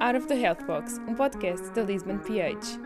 [0.00, 2.78] Out of the Health Box, um podcast da Lisbon PH.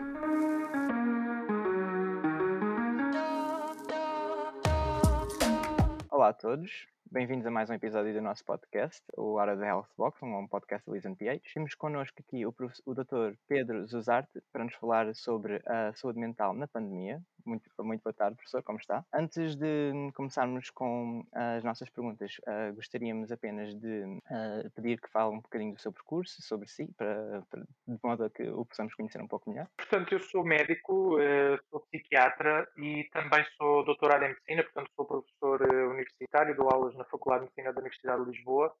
[6.09, 9.67] Olá a todos, bem-vindos a mais um episódio do nosso podcast, o Out of the
[9.67, 11.53] Health Box, um podcast da Lisbon PH.
[11.53, 13.37] Temos connosco aqui o, o Dr.
[13.47, 17.21] Pedro Zuzarte para nos falar sobre a saúde mental na pandemia.
[17.45, 19.05] Muito, muito boa tarde, professor, como está?
[19.13, 25.35] Antes de começarmos com as nossas perguntas, uh, gostaríamos apenas de uh, pedir que fale
[25.35, 28.93] um bocadinho do seu percurso, sobre si, para, para, de modo a que o possamos
[28.95, 29.67] conhecer um pouco melhor.
[29.75, 35.05] Portanto, eu sou médico, uh, sou psiquiatra e também sou doutorado em medicina, portanto, sou
[35.05, 38.73] professor universitário, dou aulas na Faculdade de Medicina da Universidade de Lisboa.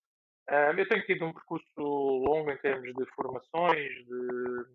[0.77, 4.65] eu tenho tido um percurso longo em termos de formações, de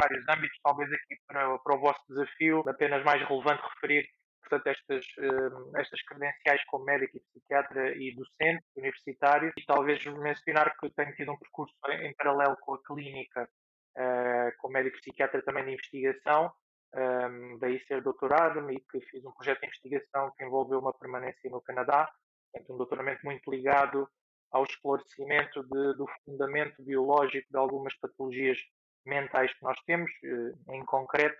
[0.00, 4.08] vários âmbitos, talvez aqui para, para o vosso desafio, apenas mais relevante referir
[4.50, 10.76] portanto, estas, eh, estas credenciais como médico e psiquiatra e docente universitário, e talvez mencionar
[10.76, 13.48] que tenho tido um percurso em, paralelo com a clínica,
[13.96, 16.52] uh, como médico psiquiatra também de investigação,
[16.94, 21.50] ehm, daí ser doutorado, e que fiz um projeto de investigação que envolveu uma permanência
[21.50, 22.10] no Canadá,
[22.52, 24.08] portanto, um doutoramento muito ligado
[24.50, 28.58] ao esclarecimento de, do fundamento biológico de algumas patologias
[29.04, 31.38] mentais que nós temos, eh, em concreto,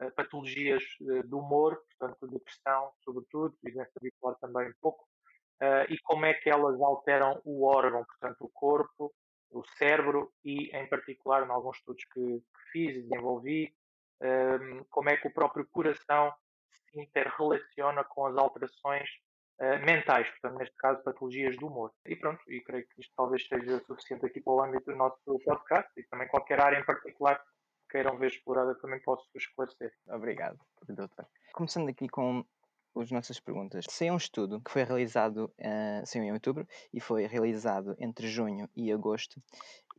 [0.00, 5.06] eh, patologias eh, do humor, portanto, depressão, sobretudo, doença bipolar também um pouco,
[5.88, 9.14] e como é que elas alteram o órgão, portanto, o corpo,
[9.48, 13.72] o cérebro e, em particular, em alguns estudos que, que fiz e desenvolvi,
[14.20, 16.34] ehm, como é que o próprio coração
[16.90, 19.08] se interrelaciona com as alterações
[19.84, 21.92] mentais, portanto, neste caso, patologias do humor.
[22.06, 25.18] E pronto, e creio que isto talvez seja suficiente aqui para o âmbito do nosso
[25.24, 27.44] podcast e também qualquer área em particular que
[27.90, 29.92] queiram ver explorada também posso esclarecer.
[30.08, 30.58] Obrigado,
[30.88, 31.26] doutor.
[31.52, 32.44] Começando aqui com
[32.96, 33.84] as nossas perguntas.
[33.88, 38.68] Saiu um estudo que foi realizado uh, saiu em outubro e foi realizado entre junho
[38.76, 39.40] e agosto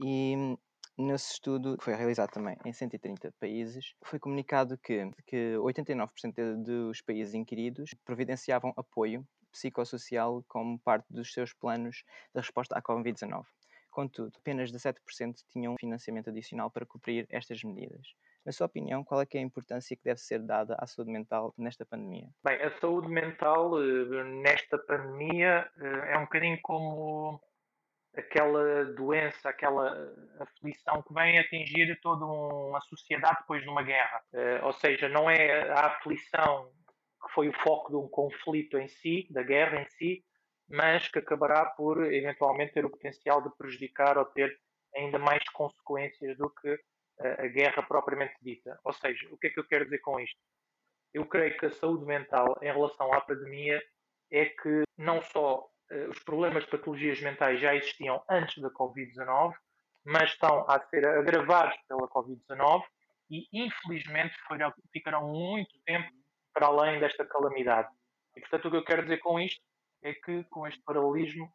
[0.03, 0.57] e
[0.95, 7.01] Nesse estudo, que foi realizado também em 130 países, foi comunicado que, que 89% dos
[7.01, 12.03] países inquiridos providenciavam apoio psicossocial como parte dos seus planos
[12.33, 13.45] de resposta à Covid-19.
[13.89, 18.15] Contudo, apenas 17% tinham financiamento adicional para cumprir estas medidas.
[18.43, 21.53] Na sua opinião, qual é, é a importância que deve ser dada à saúde mental
[21.57, 22.27] nesta pandemia?
[22.43, 27.39] Bem, a saúde mental eh, nesta pandemia eh, é um bocadinho como
[28.17, 34.21] aquela doença, aquela aflição que vem atingir toda uma sociedade depois de uma guerra.
[34.33, 36.69] Eh, ou seja, não é a aflição
[37.23, 40.23] que foi o foco de um conflito em si, da guerra em si,
[40.69, 44.57] mas que acabará por eventualmente ter o potencial de prejudicar ou ter
[44.95, 46.79] ainda mais consequências do que
[47.19, 48.79] a guerra propriamente dita.
[48.83, 50.37] Ou seja, o que é que eu quero dizer com isto?
[51.13, 53.81] Eu creio que a saúde mental em relação à pandemia
[54.31, 59.53] é que não só uh, os problemas de patologias mentais já existiam antes da Covid-19,
[60.03, 62.83] mas estão a ser agravados pela Covid-19
[63.29, 64.35] e, infelizmente,
[64.91, 66.09] ficarão muito tempo
[66.53, 67.89] para além desta calamidade.
[68.35, 69.61] E, portanto, o que eu quero dizer com isto
[70.03, 71.51] é que, com este paralelismo,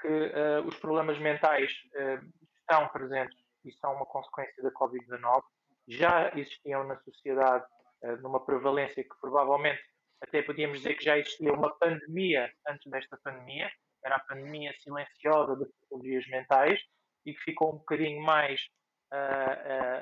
[0.00, 2.26] que uh, os problemas mentais uh,
[2.58, 5.42] estão presentes e são uma consequência da Covid-19,
[5.88, 7.64] já existiam na sociedade
[8.02, 9.80] uh, numa prevalência que provavelmente
[10.22, 13.70] até podíamos dizer que já existia uma pandemia antes desta pandemia,
[14.04, 16.80] era a pandemia silenciosa das patologias mentais
[17.26, 18.60] e que ficou um bocadinho mais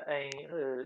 [0.07, 0.29] em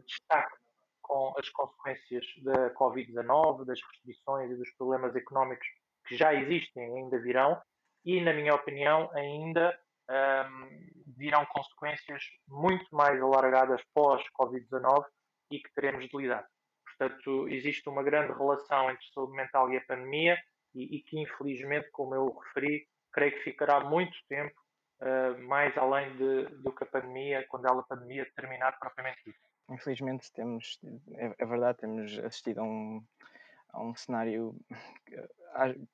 [0.06, 0.56] destaque
[1.04, 5.68] com as consequências da Covid-19, das restrições e dos problemas económicos
[6.08, 7.62] que já existem e ainda virão,
[8.04, 9.78] e, na minha opinião, ainda
[10.10, 15.06] um, virão consequências muito mais alargadas pós-Covid-19
[15.52, 16.46] e que teremos de lidar.
[16.86, 20.38] Portanto, existe uma grande relação entre saúde mental e a pandemia
[20.76, 24.60] e, e que, infelizmente, como eu referi, creio que ficará muito tempo
[25.02, 29.40] uh, mais além de, do que a pandemia, quando ela, a pandemia terminar propriamente dito.
[29.70, 30.80] Infelizmente temos,
[31.14, 33.04] é, é verdade, temos assistido a um,
[33.70, 34.56] a um cenário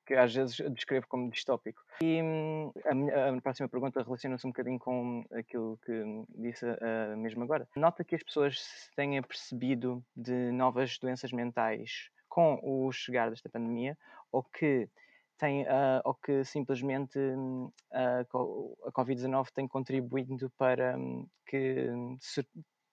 [0.06, 1.82] que, às vezes descrevo como distópico.
[2.02, 6.02] E hum, a, a próxima pergunta relaciona-se um bocadinho com aquilo que
[6.36, 7.68] disse uh, mesmo agora.
[7.76, 13.48] Nota que as pessoas se tenham percebido de novas doenças mentais com o chegar desta
[13.48, 13.98] pandemia
[14.32, 14.88] ou que
[15.36, 21.88] tem, uh, ou que simplesmente uh, a Covid-19 tem contribuído para um, que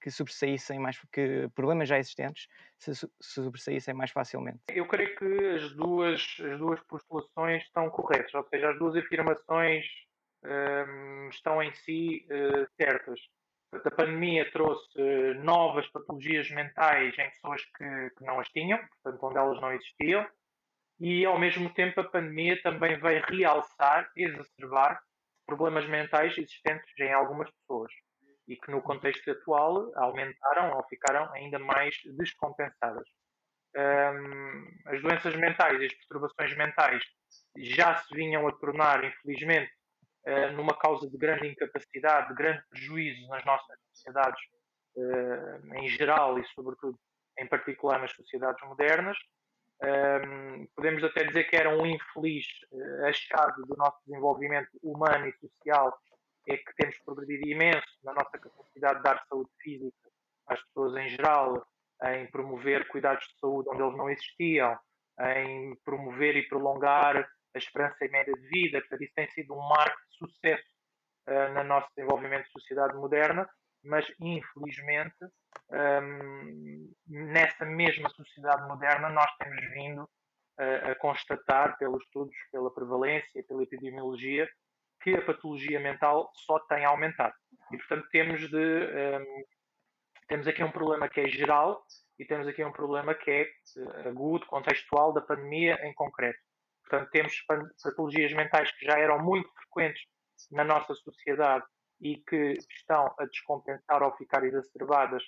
[0.08, 2.48] que sobressaíssem mais, que problemas já existentes
[2.80, 4.60] se, se sobressaíssem mais facilmente?
[4.70, 9.86] Eu creio que as duas, as duas postulações estão corretas, ou seja, as duas afirmações
[10.46, 13.20] um, estão em si uh, certas.
[13.74, 14.88] A pandemia trouxe
[15.44, 20.26] novas patologias mentais em pessoas que, que não as tinham, portanto, onde elas não existiam,
[21.02, 25.02] e ao mesmo tempo a pandemia também veio realçar, exacerbar
[25.46, 27.92] problemas mentais existentes em algumas pessoas.
[28.48, 33.08] E que no contexto atual aumentaram ou ficaram ainda mais descompensadas.
[33.76, 37.04] Um, as doenças mentais e as perturbações mentais
[37.58, 39.72] já se vinham a tornar, infelizmente,
[40.26, 44.42] uh, numa causa de grande incapacidade, de grande prejuízo nas nossas sociedades
[44.96, 46.98] uh, em geral e, sobretudo,
[47.38, 49.18] em particular nas sociedades modernas.
[49.80, 55.34] Um, podemos até dizer que era um infeliz uh, achado do nosso desenvolvimento humano e
[55.34, 55.96] social
[56.48, 60.10] é que temos progredido imenso na nossa capacidade de dar saúde física
[60.48, 61.66] às pessoas em geral,
[62.04, 64.80] em promover cuidados de saúde onde eles não existiam,
[65.36, 68.80] em promover e prolongar a esperança média de vida.
[68.80, 70.78] Portanto, isso tem sido um marco de sucesso
[71.28, 73.50] uh, no nosso desenvolvimento de sociedade moderna,
[73.84, 75.16] mas infelizmente
[75.70, 83.44] um, nessa mesma sociedade moderna nós temos vindo uh, a constatar pelos estudos, pela prevalência,
[83.44, 84.48] pela epidemiologia,
[85.08, 87.34] que a patologia mental só tem aumentado.
[87.72, 89.44] E, portanto, temos, de, um,
[90.28, 91.82] temos aqui um problema que é geral
[92.20, 96.40] e temos aqui um problema que é eh, agudo, contextual, da pandemia em concreto.
[96.82, 97.42] Portanto, temos
[97.82, 100.04] patologias mentais que já eram muito frequentes
[100.52, 101.64] na nossa sociedade
[102.02, 105.24] e que estão a descompensar ou ficar exacerbadas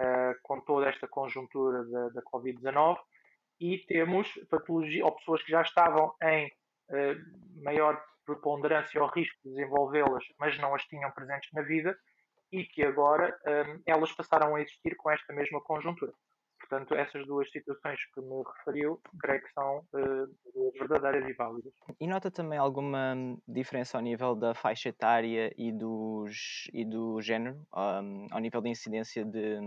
[0.00, 2.98] uh, com toda esta conjuntura da, da Covid-19
[3.60, 9.50] e temos patologia, ou pessoas que já estavam em uh, maior preponderância ou risco de
[9.50, 11.96] desenvolvê-las, mas não as tinham presentes na vida,
[12.50, 16.12] e que agora um, elas passaram a existir com esta mesma conjuntura.
[16.60, 21.72] Portanto, essas duas situações que me referiu, creio que são uh, verdadeiras e válidas.
[22.00, 23.14] E nota também alguma
[23.48, 28.68] diferença ao nível da faixa etária e, dos, e do género, um, ao nível da
[28.68, 29.58] incidência de,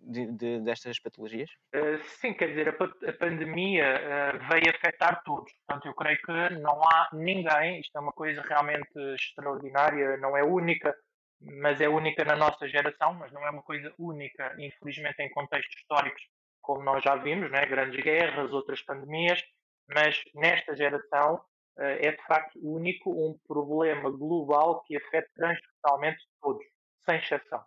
[0.00, 1.50] de, de, destas patologias?
[1.74, 5.52] Uh, sim, quer dizer, a, pandemia uh, veio afetar todos.
[5.66, 10.42] Portanto, eu creio que não há ninguém, isto é uma coisa realmente extraordinária, não é
[10.42, 10.94] única,
[11.40, 15.74] mas é única na nossa geração, mas não é uma coisa única, infelizmente, em contextos
[15.76, 16.22] históricos,
[16.60, 17.64] como nós já vimos, né?
[17.66, 19.42] grandes guerras, outras pandemias,
[19.88, 26.64] mas nesta geração uh, é de facto único um problema global que afeta transversalmente todos,
[27.04, 27.64] sem exceção.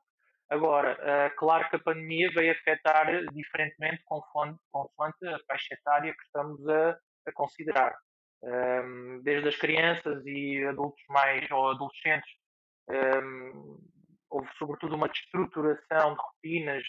[0.49, 4.59] Agora, uh, claro que a pandemia veio afetar diferentemente consoante,
[5.27, 6.97] a faixa etária que estamos a,
[7.27, 7.95] a considerar.
[8.43, 12.29] Ehm, desde as crianças e adultos mais ou adolescentes,
[12.89, 13.77] ehm,
[14.29, 16.83] houve sobretudo uma destruturação de rotinas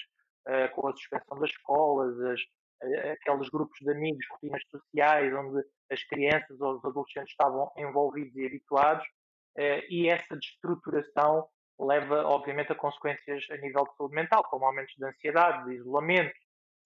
[0.48, 5.64] uh, com a suspensão das escolas, as, uh, aqueles grupos de amigos, rotinas sociais, onde
[5.92, 9.06] as crianças ou os adolescentes estavam envolvidos e habituados,
[9.88, 11.48] e essa destruturação
[11.78, 16.34] leva, obviamente, a consequências a nível de saúde mental, como aumentos de ansiedade, de isolamento,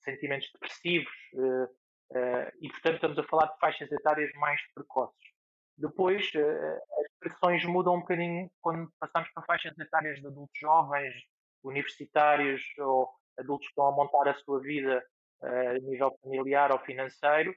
[0.02, 5.29] sentimentos depressivos, uh, uh, e, portanto, estamos a falar de faixas etárias mais precoces.
[5.76, 11.14] Depois, uh, as pressões mudam um bocadinho quando passamos para faixas etárias de adultos jovens,
[11.62, 15.05] universitários ou adultos que estão a montar a sua vida
[15.40, 17.55] a nível familiar ou financeiro,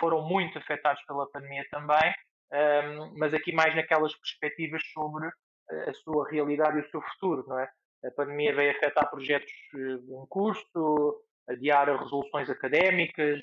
[0.00, 2.14] foram muito afetados pela pandemia também,
[3.18, 5.30] mas aqui mais naquelas perspectivas sobre
[5.70, 7.70] a sua realidade e o seu futuro, não é?
[8.04, 13.40] A pandemia veio afetar projetos eh, em curso, adiar resoluções académicas,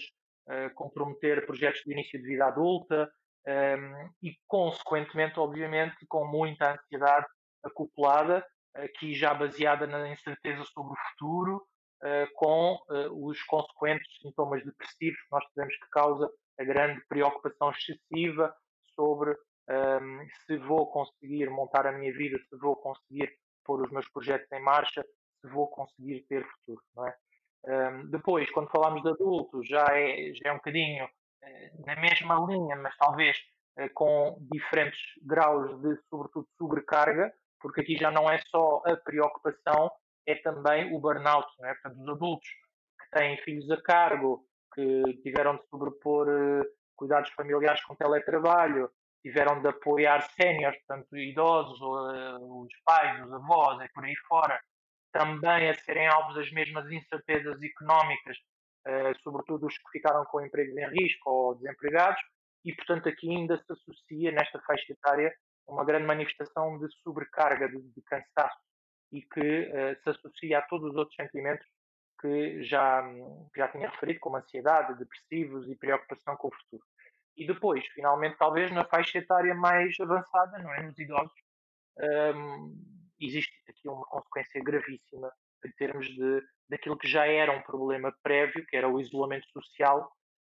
[0.47, 3.11] eh, comprometer projetos de início de vida adulta
[3.45, 7.25] ehm, e, consequentemente, obviamente, com muita ansiedade
[7.63, 11.67] acoplada, aqui já baseada na incerteza sobre o futuro,
[12.03, 12.77] eh, com
[13.11, 18.55] os consequentes sintomas depressivos que nós sabemos que causa a grande preocupação excessiva
[18.95, 19.35] sobre
[19.69, 23.31] um, se vou conseguir montar a minha vida, se vou conseguir
[23.63, 25.03] pôr os meus projetos em marcha,
[25.41, 27.15] se vou conseguir ter futuro, não é?
[27.67, 32.45] Um, depois, quando falamos de adultos, já é, já é um bocadinho uh, na mesma
[32.47, 33.35] linha, mas talvez
[33.79, 39.89] uh, com diferentes graus de, sobretudo, sobrecarga, porque aqui já não é só a preocupação,
[40.27, 41.73] é também o burnout, não é?
[41.73, 42.49] Portanto, os adultos
[42.99, 44.45] que têm filhos a cargo,
[44.75, 46.63] que tiveram de sobrepor uh,
[46.95, 48.91] cuidados familiares com teletrabalho,
[49.25, 54.61] tiveram de apoiar séniores, portanto, idosos, uh, os pais, os avós e por aí fora,
[55.11, 58.37] também a serem alvos das mesmas incertezas económicas,
[58.87, 62.21] uh, sobretudo os que ficaram com empregos em risco ou desempregados,
[62.63, 65.33] e, portanto, aqui ainda se associa, nesta faixa etária,
[65.67, 68.59] uma grande manifestação de sobrecarga, de, de cansaço,
[69.11, 71.65] e que uh, se associa a todos os outros sentimentos
[72.21, 73.01] que já,
[73.51, 76.83] que já tinha referido, como ansiedade, depressivos e preocupação com o futuro.
[77.37, 80.83] E depois, finalmente, talvez na faixa etária mais avançada, não é?
[80.83, 81.33] Nos idosos,
[81.99, 82.75] um,
[83.19, 85.31] existe aqui uma consequência gravíssima
[85.65, 90.11] em termos de, daquilo que já era um problema prévio, que era o isolamento social,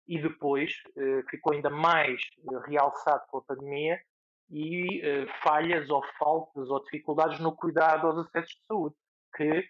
[0.08, 4.00] e depois uh, ficou ainda mais uh, realçado com a pandemia,
[4.50, 8.96] e uh, falhas ou faltas ou dificuldades no cuidado aos acessos de saúde,
[9.36, 9.70] que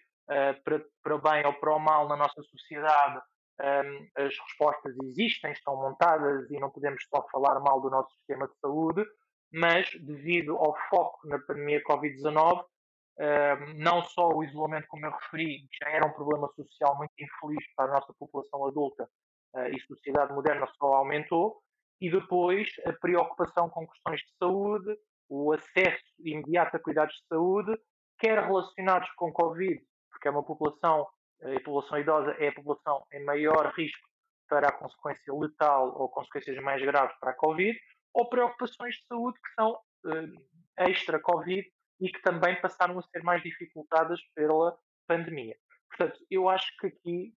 [0.64, 3.20] para, para bem ou para o mal na nossa sociedade
[3.62, 8.48] um, as respostas existem, estão montadas e não podemos só falar mal do nosso sistema
[8.48, 9.06] de saúde,
[9.52, 12.64] mas devido ao foco na pandemia Covid-19,
[13.20, 17.64] um, não só o isolamento, como eu referi, já era um problema social muito infeliz
[17.76, 19.08] para a nossa população adulta
[19.54, 21.62] uh, e sociedade moderna só aumentou,
[22.00, 27.78] e depois a preocupação com questões de saúde, o acesso imediato a cuidados de saúde,
[28.18, 31.06] quer relacionados com Covid, porque é uma população
[31.42, 34.08] a população idosa é a população em maior risco
[34.48, 37.78] para a consequência letal ou consequências mais graves para a Covid,
[38.14, 41.66] ou preocupações de saúde que são uh, extra-Covid
[42.00, 45.56] e que também passaram a ser mais dificultadas pela pandemia.
[45.88, 47.32] Portanto, eu acho que aqui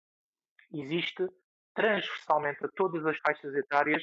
[0.72, 1.28] existe
[1.74, 4.02] transversalmente a todas as faixas etárias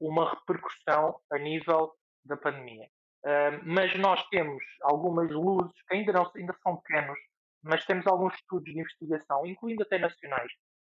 [0.00, 1.92] uma repercussão a nível
[2.24, 2.88] da pandemia.
[3.24, 7.18] Uh, mas nós temos algumas luzes que ainda, não, ainda são pequenos
[7.62, 10.52] mas temos alguns estudos de investigação, incluindo até nacionais,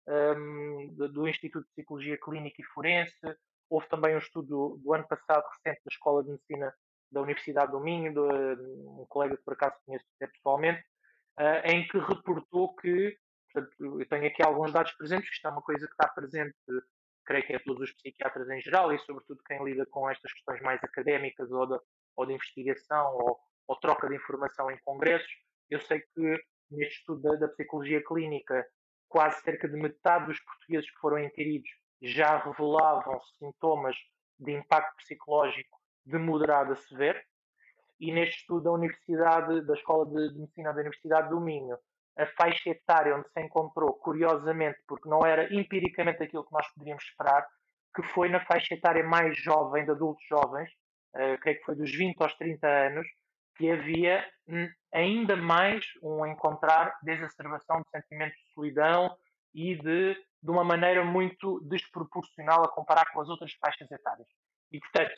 [0.08, 3.14] um, do Instituto de Psicologia Clínica e Forense.
[3.68, 6.74] Houve também um estudo do ano passado, recente, da Escola de Medicina
[7.10, 10.82] da Universidade do Minho, de, um colega que por acaso conheço pessoalmente,
[11.38, 13.16] uh, em que reportou que,
[13.52, 16.54] portanto, eu tenho aqui alguns dados presentes, isto é uma coisa que está presente,
[17.24, 20.60] creio que é todos os psiquiatras em geral e sobretudo quem lida com estas questões
[20.60, 21.78] mais académicas ou de,
[22.16, 25.32] ou de investigação ou, ou troca de informação em congressos.
[25.70, 28.66] Eu sei que neste estudo da, da, psicologia clínica,
[29.08, 31.68] quase cerca de metade dos portugueses que foram inquiridos
[32.02, 33.96] já revelavam sintomas
[34.38, 37.20] de impacto psicológico de moderado a severo.
[38.00, 41.78] E neste estudo da Universidade, da Escola de Medicina da Universidade do Minho,
[42.16, 47.04] a faixa etária onde se encontrou, curiosamente, porque não era empiricamente aquilo que nós poderíamos
[47.04, 47.46] esperar,
[47.94, 50.70] que foi na faixa etária mais jovem, de adultos jovens,
[51.14, 53.06] uh, creio que foi dos 20 aos 30 anos,
[53.56, 54.24] que havia
[54.92, 59.16] ainda mais um encontrar desacerbação de sentimentos de solidão
[59.54, 64.28] e de, de uma maneira muito desproporcional a comparar com as outras faixas etárias.
[64.72, 65.14] E, portanto,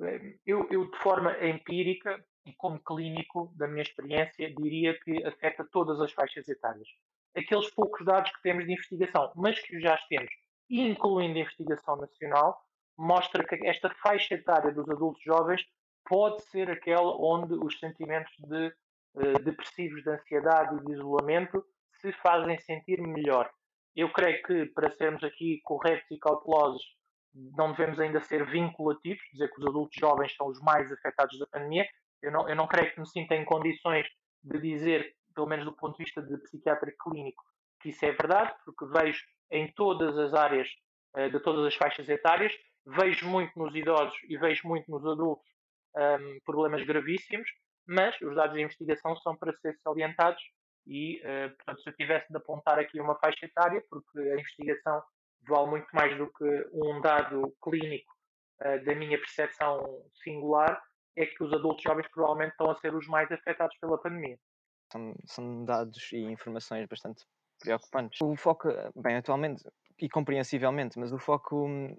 [0.00, 5.66] eh, eu, eu de forma empírica e como clínico, da minha experiência, diria que afeta
[5.70, 6.88] todas as faixas etárias.
[7.36, 10.30] Aqueles poucos dados que temos de investigação, mas que já temos,
[10.70, 12.58] incluindo a investigação nacional,
[12.96, 15.62] mostra que esta faixa etária dos adultos jovens
[16.06, 18.68] pode ser aquela onde os sentimentos de,
[19.14, 21.64] uh, depressivos, de ansiedade e de isolamento
[22.00, 23.50] se fazem sentir melhor.
[23.94, 26.82] Eu creio que, para sermos aqui corretos e cautelosos,
[27.34, 31.46] não devemos ainda ser vinculativos, dizer que os adultos jovens são os mais afetados da
[31.46, 31.86] pandemia.
[32.22, 34.06] Eu não, eu não creio que me sinta em condições
[34.42, 37.42] de dizer, pelo menos do ponto de vista de psiquiatra clínico,
[37.80, 40.68] que isso é verdade, porque vejo em todas as áreas,
[41.16, 42.52] uh, de todas as faixas etárias,
[42.86, 45.55] vejo muito nos idosos e vejo muito nos adultos
[45.96, 47.48] um, problemas gravíssimos,
[47.86, 50.42] mas os dados de investigação são para ser salientados
[50.86, 55.02] e, uh, portanto, se eu tivesse de apontar aqui uma faixa etária, porque a investigação
[55.48, 58.12] vale muito mais do que um dado clínico
[58.62, 60.80] uh, da minha percepção singular,
[61.16, 64.38] é que os adultos jovens provavelmente estão a ser os mais afetados pela pandemia.
[64.92, 67.24] São, são dados e informações bastante
[67.58, 68.20] preocupantes.
[68.20, 69.64] O foco, bem, atualmente,
[69.98, 71.96] e compreensivelmente, mas o foco um,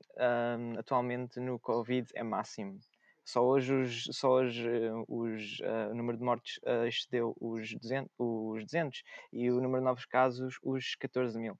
[0.77, 2.79] atualmente no Covid é máximo.
[3.27, 4.65] Só hoje, os, só hoje
[5.05, 9.03] os, uh, o número de mortes uh, excedeu os 200, os 200
[9.33, 11.59] e o número de novos casos os 14 mil.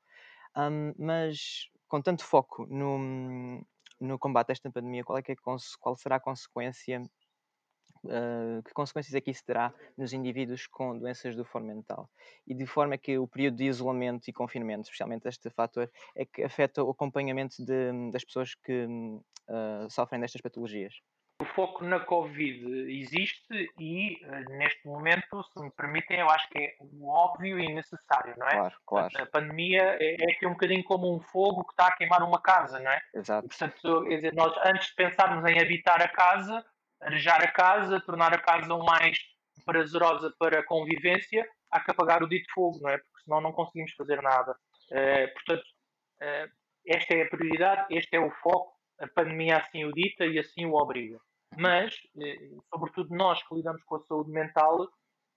[0.55, 3.61] Um, mas com tanto foco no,
[3.99, 7.03] no combate a esta pandemia, qual, é que é, qual será a consequência
[8.05, 12.09] Uh, que consequências é que isso terá nos indivíduos com doenças do foro mental
[12.45, 16.43] e de forma que o período de isolamento e confinamento, especialmente este fator, é que
[16.43, 21.01] afeta o acompanhamento de, das pessoas que uh, sofrem destas patologias.
[21.39, 26.57] O foco na Covid existe e, eh, neste momento, se me permitem, eu acho que
[26.57, 28.51] é óbvio e necessário, não é?
[28.51, 29.21] Claro, claro.
[29.21, 32.41] A pandemia é, é aqui um bocadinho como um fogo que está a queimar uma
[32.41, 33.01] casa, não é?
[33.13, 33.47] Exato.
[33.47, 36.65] Portanto, quer dizer, nós antes de pensarmos em habitar a casa,
[36.99, 39.19] arejar a casa, tornar a casa o mais
[39.63, 42.97] prazerosa para a convivência, há que apagar o dito fogo, não é?
[42.97, 44.57] Porque senão não conseguimos fazer nada.
[44.91, 45.67] Uh, portanto,
[46.21, 46.51] uh,
[46.87, 50.65] esta é a prioridade, este é o foco, a pandemia assim o dita e assim
[50.65, 51.19] o obriga.
[51.55, 54.87] Mas, eh, sobretudo nós que lidamos com a saúde mental,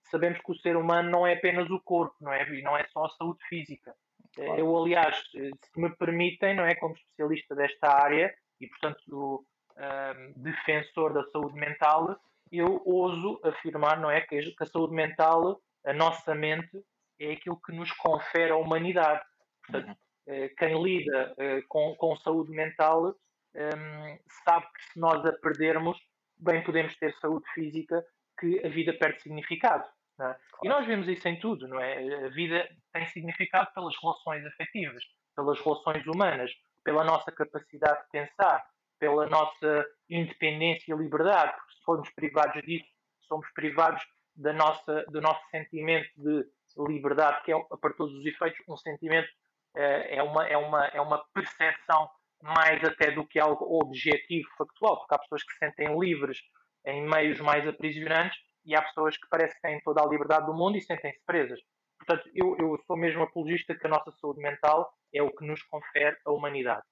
[0.03, 2.47] sabemos que o ser humano não é apenas o corpo, não é?
[2.49, 3.95] E não é só a saúde física.
[4.37, 4.59] Eh, claro.
[4.59, 9.45] Eu, aliás, eh, se me permitem, não é, como especialista desta área e, portanto,
[9.77, 12.19] um, defensor da saúde mental,
[12.51, 16.83] eu ouso afirmar, não é, que a saúde mental, a nossa mente,
[17.19, 19.23] é aquilo que nos confere a humanidade.
[19.65, 20.49] Portanto, uhum.
[20.57, 21.35] quem lida
[21.69, 23.15] com, com saúde mental
[23.55, 25.97] um, sabe que se nós a perdermos,
[26.37, 28.03] bem podemos ter saúde física
[28.39, 29.85] que a vida perde significado.
[30.19, 30.23] É?
[30.23, 30.37] Claro.
[30.63, 32.25] E nós vemos isso em tudo, não é?
[32.25, 35.03] A vida tem significado pelas relações afetivas,
[35.35, 36.51] pelas relações humanas,
[36.83, 38.63] pela nossa capacidade de pensar,
[38.99, 42.85] pela nossa independência e liberdade, porque se formos privados disso,
[43.27, 44.03] somos privados
[44.35, 46.45] da nossa, do nosso sentimento de
[46.77, 49.27] liberdade, que é, para todos os efeitos, um sentimento,
[49.75, 52.09] é, é, uma, é, uma, é uma percepção
[52.41, 56.39] mais até do que algo objetivo, factual, porque há pessoas que se sentem livres
[56.85, 60.53] em meios mais aprisionantes e há pessoas que parecem que têm toda a liberdade do
[60.53, 61.59] mundo e sentem-se presas.
[61.99, 65.61] Portanto, eu, eu sou mesmo apologista que a nossa saúde mental é o que nos
[65.63, 66.83] confere a humanidade.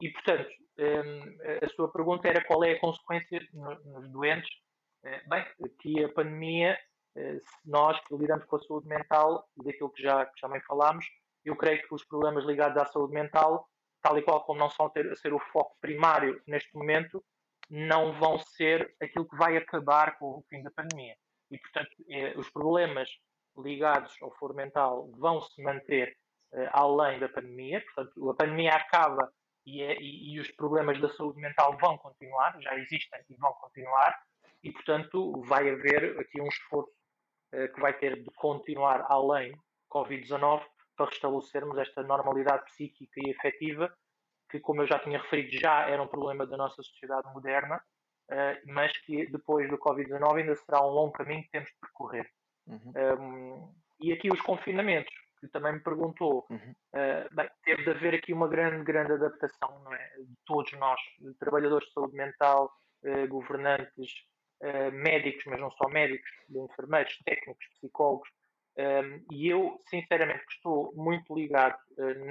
[0.00, 4.50] E, portanto, hum, a sua pergunta era qual é a consequência nos doentes.
[5.04, 5.46] Eh, bem,
[5.80, 6.78] que a pandemia,
[7.16, 11.06] eh, nós que lidamos com a saúde mental, daquilo que já, que já bem falámos,
[11.44, 13.66] eu creio que os problemas ligados à saúde mental,
[14.02, 17.22] tal e qual como não são ter, ser o foco primário neste momento,
[17.68, 21.16] não vão ser aquilo que vai acabar com o fim da pandemia.
[21.50, 23.08] E, portanto, eh, os problemas
[23.56, 26.16] ligados ao foro mental vão se manter
[26.52, 29.30] uh, além da pandemia, portanto, a pandemia acaba
[29.66, 33.52] e, é, e, e, os problemas da saúde mental vão continuar, já existem e vão
[33.54, 34.18] continuar,
[34.62, 36.90] e, portanto, vai haver aqui um esforço
[37.54, 39.52] uh, que vai ter de continuar além
[39.92, 40.62] Covid-19
[41.00, 43.90] para restabelecermos esta normalidade psíquica e afetiva
[44.50, 47.82] que, como eu já tinha referido, já era um problema da nossa sociedade moderna,
[48.30, 52.28] uh, mas que depois do Covid-19 ainda será um longo caminho que temos de percorrer.
[52.66, 52.92] Uhum.
[53.18, 56.74] Um, e aqui os confinamentos, que também me perguntou, uhum.
[56.94, 60.06] uh, bem, teve de haver aqui uma grande, grande adaptação não é?
[60.18, 62.70] de todos nós, de trabalhadores de saúde mental,
[63.04, 64.12] uh, governantes,
[64.62, 68.28] uh, médicos, mas não só médicos, enfermeiros, técnicos, psicólogos.
[68.78, 71.78] Um, e eu, sinceramente, estou muito ligado,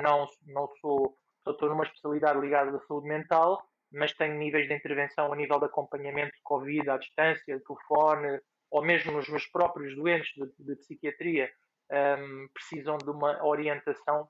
[0.02, 1.16] não, não sou,
[1.48, 5.66] estou numa especialidade ligada à saúde mental, mas tenho níveis de intervenção a nível de
[5.66, 8.40] acompanhamento de Covid à distância, de telefone,
[8.72, 11.52] ou mesmo os meus próprios doentes de, de psiquiatria
[11.92, 14.30] um, precisam de uma orientação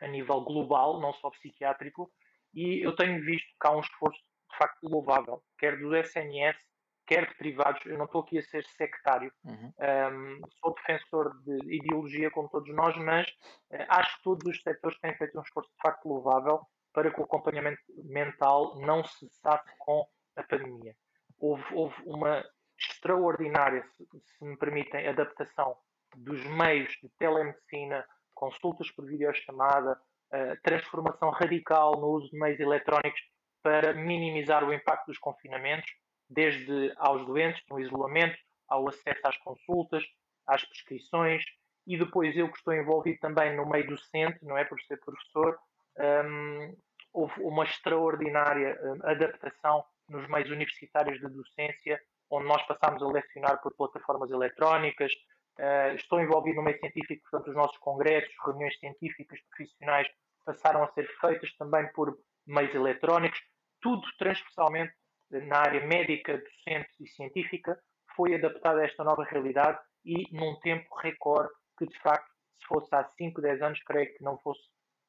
[0.00, 2.10] a nível global, não só psiquiátrico,
[2.54, 4.18] e eu tenho visto que há um esforço
[4.50, 6.56] de facto louvável, quer do SNS,
[7.06, 7.84] quer de privados.
[7.86, 9.72] Eu não estou aqui a ser sectário, uhum.
[10.12, 13.28] um, sou defensor de ideologia como todos nós, mas
[13.70, 16.60] uh, acho que todos os setores têm feito um esforço de facto louvável
[16.92, 20.94] para que o acompanhamento mental não cessasse com a pandemia.
[21.38, 22.44] Houve, houve uma
[22.78, 25.76] extraordinária, se, se me permitem, adaptação
[26.16, 29.92] dos meios de telemedicina, consultas por videochamada,
[30.32, 33.20] uh, transformação radical no uso de meios eletrónicos
[33.62, 35.88] para minimizar o impacto dos confinamentos,
[36.32, 38.36] desde aos doentes, no isolamento,
[38.68, 40.04] ao acesso às consultas,
[40.46, 41.44] às prescrições,
[41.86, 45.58] e depois eu que estou envolvido também no meio docente, não é por ser professor,
[45.98, 46.76] um,
[47.12, 53.60] houve uma extraordinária um, adaptação nos meios universitários de docência onde nós passámos a lecionar
[53.60, 55.12] por plataformas eletrónicas.
[55.58, 60.08] Uh, estou envolvido no meio científico, portanto, os nossos congressos, reuniões científicas, profissionais
[60.44, 62.16] passaram a ser feitas também por
[62.46, 63.38] meios eletrónicos.
[63.82, 64.94] Tudo transversalmente
[65.40, 67.78] na área médica, docente e científica
[68.16, 72.94] foi adaptado a esta nova realidade e num tempo recorde que, de facto, se fosse
[72.94, 74.62] há 5, 10 anos, creio que não fosse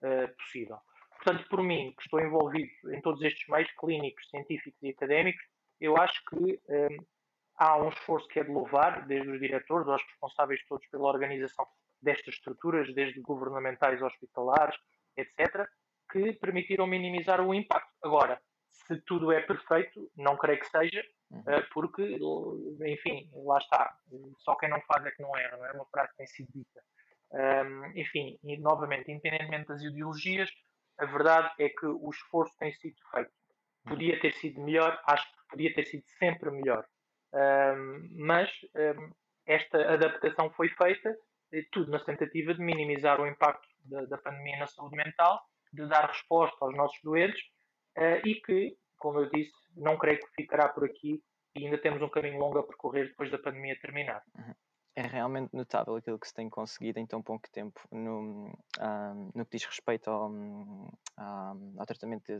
[0.03, 0.77] uh, possível.
[1.23, 5.43] Portanto, por mim, que estou envolvido em todos estes meios clínicos, científicos e académicos,
[5.79, 6.97] eu acho que um,
[7.55, 11.65] há um esforço que é de louvar, desde os diretores aos responsáveis todos pela organização
[12.01, 14.75] destas estruturas, desde governamentais hospitalares,
[15.15, 15.67] etc.,
[16.11, 17.91] que permitiram minimizar o impacto.
[18.03, 18.39] Agora,
[18.73, 21.43] se tudo é perfeito, não creio que seja, uhum.
[21.47, 22.17] eh, porque,
[22.85, 23.95] enfim, lá está.
[24.39, 26.51] Só quem não faz é que não erra, não é uma frase que tem sido
[26.53, 26.81] dita.
[27.31, 30.49] Um, enfim, e novamente, independentemente das ideologias,
[30.99, 33.31] a verdade é que o esforço tem sido feito.
[33.85, 36.85] Podia ter sido melhor, acho que podia ter sido sempre melhor.
[37.33, 39.11] Um, mas um,
[39.45, 41.15] esta adaptação foi feita,
[41.71, 46.07] tudo na tentativa de minimizar o impacto da, da, pandemia na saúde mental, de dar
[46.07, 47.41] resposta aos nossos doentes
[47.97, 51.21] uh, e que, como eu disse, não creio que ficará por aqui
[51.55, 54.23] e ainda temos um caminho longo a percorrer depois da pandemia terminar.
[54.37, 54.53] Uhum.
[54.95, 59.43] É realmente notável aquilo que se tem conseguido em tão pouco tempo no, um, no
[59.45, 62.37] que diz respeito ao, um, ao tratamento de,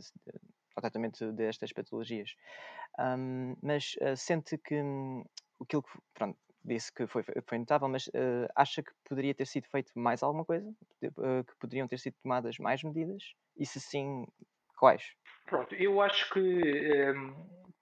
[0.76, 2.36] ao tratamento destas patologias.
[2.98, 5.24] Um, mas uh, sente que um,
[5.60, 9.66] aquilo que pronto, disse que foi, foi notável, mas uh, acha que poderia ter sido
[9.68, 10.72] feito mais alguma coisa?
[11.00, 11.10] Que
[11.58, 13.34] poderiam ter sido tomadas mais medidas?
[13.56, 14.26] E se sim,
[14.78, 15.02] quais?
[15.46, 17.34] Pronto, eu acho que um,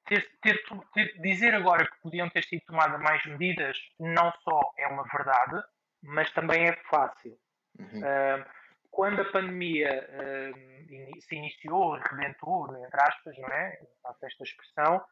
[0.06, 4.86] ter, ter, ter, dizer agora que podiam ter sido tomadas mais medidas não só é
[4.88, 5.62] uma verdade,
[6.02, 7.38] mas também é fácil.
[7.78, 8.00] Uhum.
[8.00, 8.44] Uh,
[8.90, 13.78] quando a pandemia uh, se iniciou, rebentou, entre aspas, não é?
[14.02, 15.02] Faço esta expressão,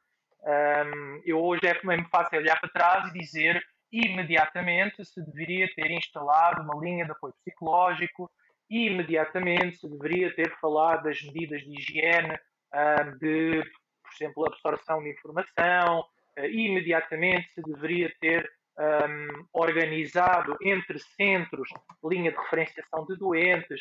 [0.43, 5.91] Um, eu hoje é mesmo fácil olhar para trás e dizer imediatamente se deveria ter
[5.91, 8.31] instalado uma linha de apoio psicológico,
[8.71, 12.39] imediatamente se deveria ter falado das medidas de higiene,
[12.73, 13.63] um, de,
[14.03, 16.01] por exemplo, absorção de informação,
[16.39, 21.69] uh, imediatamente se deveria ter um, organizado entre centros
[22.05, 23.81] linha de referenciação de doentes,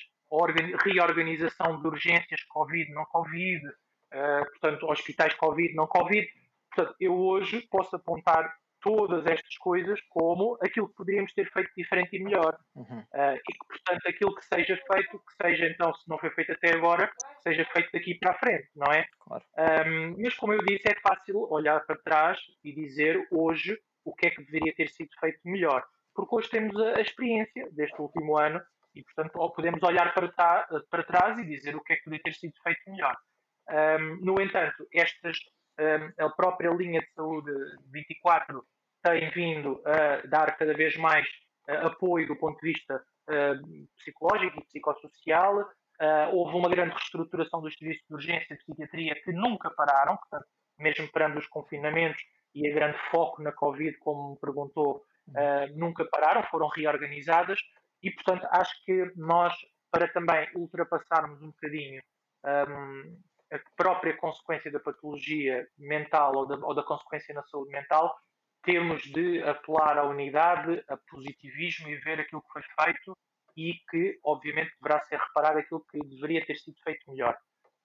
[0.84, 3.62] reorganização de urgências Covid, não Covid,
[4.50, 6.28] portanto, hospitais Covid, não Covid.
[6.76, 12.16] Portanto, eu hoje posso apontar todas estas coisas como aquilo que poderíamos ter feito diferente
[12.16, 12.58] e melhor.
[12.76, 13.00] Uhum.
[13.00, 16.52] Uh, e que, portanto, aquilo que seja feito, que seja então, se não foi feito
[16.52, 17.12] até agora,
[17.44, 19.06] seja feito daqui para a frente, não é?
[19.20, 19.44] Claro.
[19.88, 24.28] Um, mas, como eu disse, é fácil olhar para trás e dizer hoje o que
[24.28, 25.86] é que deveria ter sido feito melhor.
[26.14, 28.62] Porque hoje temos a, a experiência deste último ano
[28.96, 30.28] e, portanto, podemos olhar para,
[30.90, 33.16] para, trás e dizer o que é que poderia ter sido feito melhor.
[33.70, 35.38] Um, no entanto, estas,
[36.18, 37.52] a própria linha de saúde
[37.92, 38.64] 24
[39.04, 41.26] tem vindo a dar cada vez mais
[41.70, 45.62] uh, apoio do ponto de vista uh, psicológico e psicossocial.
[45.62, 50.18] Uh, houve uma grande reestruturação dos serviços de urgência e de psiquiatria que nunca pararam,
[50.18, 50.46] portanto,
[50.78, 52.22] mesmo perante os confinamentos,
[52.56, 55.04] e a grande foco na Covid, como me perguntou,
[55.76, 57.60] nunca pararam, foram reorganizadas
[58.02, 59.54] e, portanto, acho que nós,
[59.92, 62.02] para também ultrapassarmos um bocadinho
[63.52, 68.16] a própria consequência da patologia mental ou da, ou da consequência na saúde mental,
[68.64, 73.18] temos de apelar à unidade, a positivismo e ver aquilo que foi feito
[73.58, 77.38] e que, obviamente, deverá ser reparado aquilo que deveria ter sido feito melhor.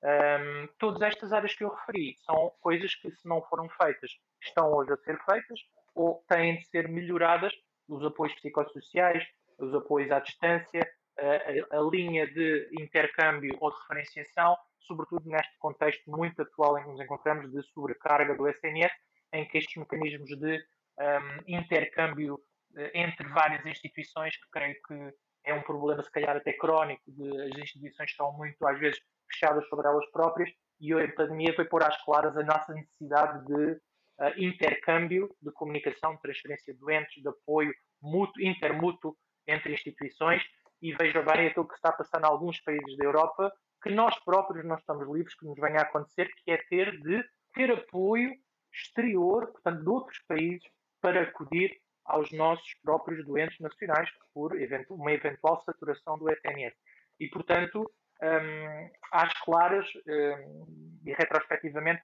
[0.03, 4.11] Um, todas estas áreas que eu referi são coisas que, se não foram feitas,
[4.43, 5.61] estão hoje a ser feitas
[5.95, 7.55] ou têm de ser melhoradas.
[7.89, 9.27] Os apoios psicossociais,
[9.59, 10.83] os apoios à distância,
[11.19, 16.91] a, a, linha de intercâmbio ou de referenciação, sobretudo neste contexto muito atual em que
[16.91, 18.93] nos encontramos de sobrecarga do SNS,
[19.33, 25.55] em que estes mecanismos de um, intercâmbio uh, entre várias instituições, que creio que é
[25.55, 28.99] um problema se calhar até crónico, de, as instituições estão muito às vezes
[29.31, 33.73] fechadas sobre elas próprias e a pandemia foi pôr às claras a nossa necessidade de
[33.73, 39.17] uh, intercâmbio, de comunicação, transferência de doentes, de apoio mútuo, intermútuo
[39.47, 40.43] entre instituições
[40.81, 43.53] e veja bem aquilo que está a passar em alguns países da Europa
[43.85, 47.23] que nós próprios não estamos livres que nos venha a acontecer, que é ter de
[47.53, 48.33] ter apoio
[48.73, 50.67] exterior, portanto, de outros países,
[51.03, 54.53] para acudir aos nossos próprios doentes nacionais por
[54.89, 56.75] uma eventual saturação do ETNS.
[57.21, 57.89] E, portanto,
[58.23, 62.03] um, às claras um, e retrospectivamente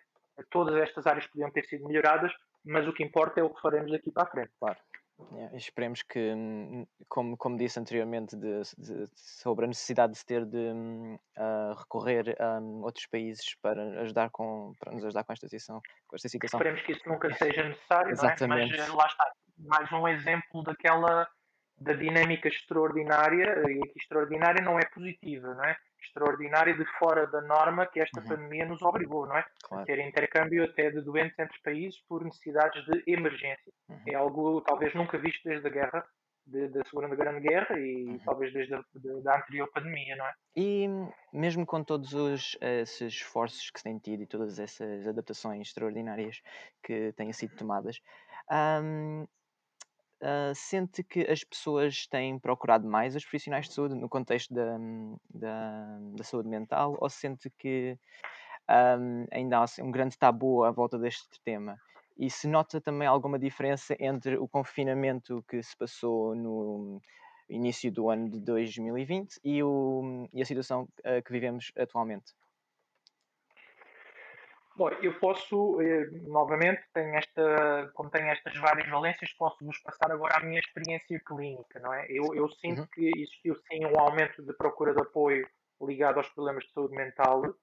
[0.51, 2.33] todas estas áreas podiam ter sido melhoradas,
[2.64, 4.53] mas o que importa é o que faremos daqui para a frente.
[4.59, 4.79] Claro.
[5.33, 10.45] Yeah, esperemos que, hum, como, como disse anteriormente, de, de, sobre a necessidade de ter
[10.45, 10.73] de
[11.39, 15.81] uh, recorrer a um, outros países para, ajudar com, para nos ajudar com esta situação.
[16.09, 16.59] Com esta situação.
[16.59, 18.75] Esperemos que isso nunca seja necessário, Exatamente.
[18.75, 18.79] É?
[18.79, 19.33] mas lá está.
[19.59, 21.29] Mais um exemplo daquela
[21.81, 25.77] da dinâmica extraordinária, e aqui extraordinária não é positiva, não é?
[26.03, 28.29] extraordinária de fora da norma que esta uhum.
[28.29, 29.45] pandemia nos obrigou, não é?
[29.62, 29.83] Claro.
[29.83, 33.73] A ter intercâmbio até de doentes entre países por necessidades de emergência.
[33.88, 34.01] Uhum.
[34.09, 36.05] É algo talvez nunca visto desde a guerra,
[36.47, 38.19] de, da Segunda Grande Guerra e uhum.
[38.25, 40.33] talvez desde a de, da anterior pandemia, não é?
[40.57, 40.88] E
[41.33, 46.43] mesmo com todos os, esses esforços que se têm tido e todas essas adaptações extraordinárias
[46.83, 48.01] que têm sido tomadas,
[48.51, 49.27] um,
[50.21, 54.77] Uh, sente que as pessoas têm procurado mais os profissionais de saúde no contexto da,
[55.33, 57.99] da, da saúde mental ou sente que
[58.69, 61.79] um, ainda há assim, um grande tabu à volta deste tema?
[62.19, 67.01] E se nota também alguma diferença entre o confinamento que se passou no
[67.49, 72.35] início do ano de 2020 e, o, e a situação uh, que vivemos atualmente?
[74.81, 80.38] Bom, eu posso, eh, novamente, tenho esta, como tenho estas várias valências, posso-vos passar agora
[80.38, 82.07] a minha experiência clínica, não é?
[82.09, 82.87] Eu, eu sinto uhum.
[82.87, 85.47] que existiu sim um aumento de procura de apoio
[85.83, 87.57] ligado aos problemas de saúde mental, uh,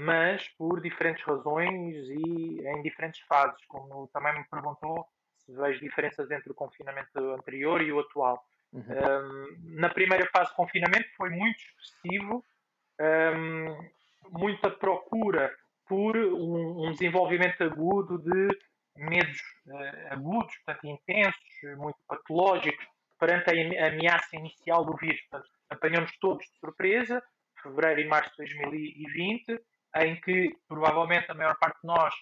[0.00, 6.30] mas por diferentes razões e em diferentes fases, como também me perguntou se vejo diferenças
[6.30, 8.44] entre o confinamento anterior e o atual.
[8.70, 8.82] Uhum.
[8.82, 12.44] Um, na primeira fase de confinamento foi muito expressivo,
[13.00, 15.50] um, muita procura
[15.86, 18.48] por um, um desenvolvimento agudo de
[18.96, 22.86] medos uh, agudos, portanto intensos, muito patológicos,
[23.18, 25.20] perante a ameaça inicial do vírus.
[25.30, 27.22] Portanto, apanhamos todos de surpresa,
[27.62, 29.60] fevereiro e março de 2020,
[29.96, 32.14] em que provavelmente a maior parte de nós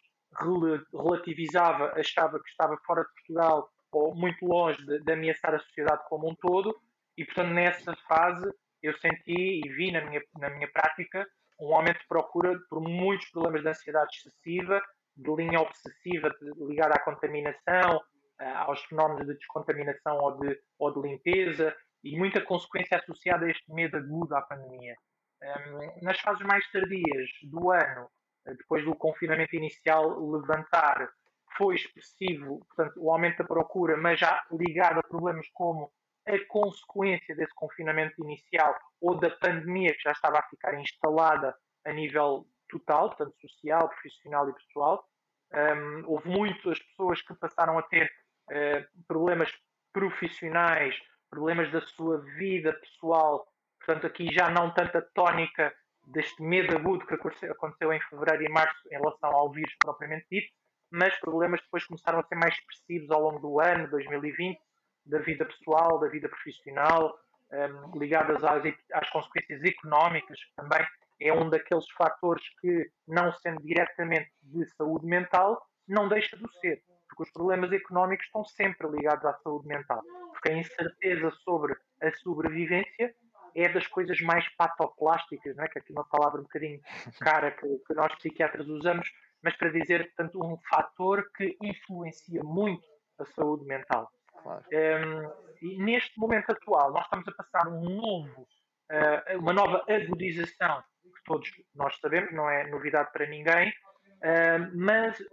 [0.93, 6.03] relativizava, achava que estava fora de Portugal ou muito longe de, de ameaçar a sociedade
[6.09, 6.75] como um todo,
[7.17, 8.51] e portanto nessa fase
[8.83, 11.27] eu senti e vi na minha, na minha prática
[11.63, 14.83] um aumento de procura por muitos problemas de ansiedade excessiva
[15.17, 18.01] de linha obsessiva ligada à contaminação,
[18.39, 23.73] aos fenómenos de descontaminação ou de, ou de limpeza e muita consequência associada a este
[23.73, 24.97] medo agudo à pandemia.
[25.43, 28.09] Um, nas fases mais tardias do ano,
[28.45, 31.09] depois do confinamento inicial levantar,
[31.57, 35.93] foi expressivo, portanto, o aumento da procura, mas já ligado a problemas como
[36.27, 41.55] a consequência desse confinamento inicial ou da pandemia que já estava a ficar instalada
[41.85, 45.05] a nível total, tanto social, profissional e pessoal.
[45.53, 48.11] Um, houve muitas pessoas que passaram a ter
[48.51, 49.53] uh, problemas
[49.93, 50.97] profissionais,
[51.29, 53.47] problemas da sua vida pessoal,
[53.79, 55.75] portanto, aqui já não tanta tónica
[56.07, 60.53] deste medo agudo que aconteceu em fevereiro e março em relação ao vírus propriamente dito,
[60.91, 64.59] mas problemas depois começaram a ser mais expressivos ao longo do ano 2020,
[65.05, 67.19] da vida pessoal, da vida profissional,
[67.53, 68.63] um, ligadas às,
[68.93, 70.87] às consequências económicas, também
[71.21, 76.83] é um daqueles fatores que, não sendo diretamente de saúde mental, não deixa de ser,
[77.09, 82.11] porque os problemas económicos estão sempre ligados à saúde mental, porque a incerteza sobre a
[82.17, 83.15] sobrevivência
[83.55, 85.69] é das coisas mais patoplásticas, não é?
[85.69, 86.81] que aqui é uma palavra um bocadinho
[87.21, 89.11] cara que, que nós psiquiatras usamos,
[89.43, 92.87] mas para dizer, portanto, um fator que influencia muito
[93.19, 94.11] a saúde mental.
[94.43, 94.65] Claro.
[94.73, 100.83] Um, e neste momento atual, nós estamos a passar um novo, uh, uma nova agudização,
[101.03, 105.25] que todos nós sabemos, não é novidade para ninguém, uh, mas uh,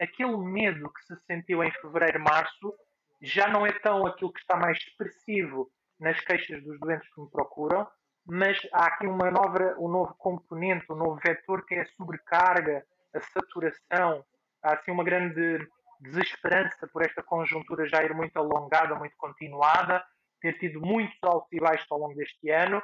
[0.00, 2.74] aquele medo que se sentiu em fevereiro, março,
[3.20, 7.30] já não é tão aquilo que está mais expressivo nas queixas dos doentes que me
[7.30, 7.86] procuram,
[8.26, 12.84] mas há aqui uma nova, um novo componente, um novo vetor que é a sobrecarga,
[13.14, 14.24] a saturação,
[14.62, 15.58] há assim uma grande
[16.00, 20.04] desesperança por esta conjuntura já ir muito alongada, muito continuada,
[20.40, 22.82] ter tido muitos altos e baixos ao longo deste ano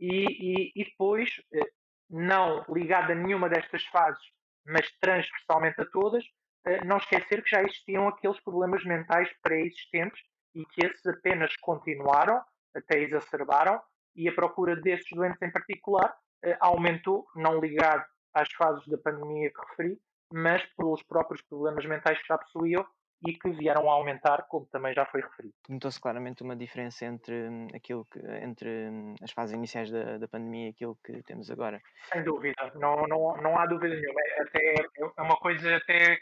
[0.00, 1.70] e, e, e depois, eh,
[2.10, 4.22] não ligada a nenhuma destas fases,
[4.66, 6.24] mas transversalmente a todas,
[6.66, 10.20] eh, não esquecer que já existiam aqueles problemas mentais pré-existentes
[10.54, 12.42] e que esses apenas continuaram,
[12.74, 13.80] até exacerbaram,
[14.16, 16.14] e a procura desses doentes em particular
[16.44, 20.00] eh, aumentou, não ligado às fases da pandemia que referi,
[20.34, 22.84] mas pelos próprios problemas mentais que já possuíam
[23.26, 25.54] e que vieram a aumentar, como também já foi referido.
[25.68, 30.26] Notou-se claramente uma diferença entre hum, aquilo que, entre hum, as fases iniciais da, da
[30.26, 31.80] pandemia e aquilo que temos agora.
[32.12, 34.20] Sem dúvida, não, não, não há dúvida nenhuma.
[34.20, 34.74] É, até,
[35.16, 36.18] é uma coisa até,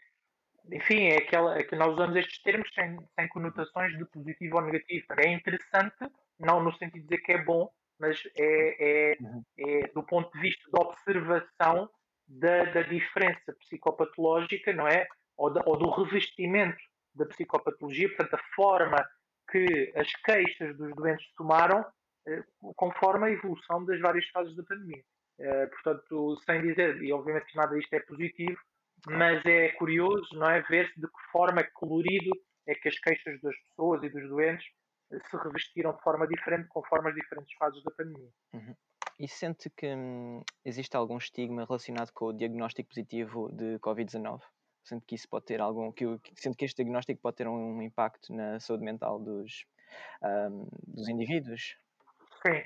[0.70, 4.62] enfim, é aquela é que nós usamos estes termos sem, sem conotações de positivo ou
[4.62, 5.06] negativo.
[5.18, 5.96] É interessante,
[6.38, 9.42] não no sentido de dizer que é bom, mas é, é, uhum.
[9.58, 11.88] é do ponto de vista de observação
[12.38, 15.06] da, da diferença psicopatológica, não é?
[15.36, 16.82] Ou, da, ou, do revestimento
[17.14, 19.08] da psicopatologia, portanto, a forma
[19.50, 21.84] que as queixas dos doentes tomaram
[22.26, 22.42] eh,
[22.76, 25.02] conforme a evolução das várias fases da pandemia.
[25.38, 28.58] Eh, portanto, sem dizer, e obviamente que nada disto é positivo,
[29.08, 30.62] mas é curioso, não é?
[30.62, 32.30] Ver-se de que forma é colorido
[32.66, 34.66] é que as queixas das pessoas e dos doentes
[35.12, 38.30] eh, se revestiram de forma diferente conforme as diferentes fases da pandemia.
[38.54, 38.74] Uhum.
[39.22, 44.40] E sente que hum, existe algum estigma relacionado com o diagnóstico positivo de Covid-19?
[44.82, 45.92] Sente que isso pode ter algum.
[45.92, 46.04] Que,
[46.34, 49.64] sente que este diagnóstico pode ter um impacto na saúde mental dos,
[50.24, 51.76] um, dos indivíduos?
[52.44, 52.64] Sim.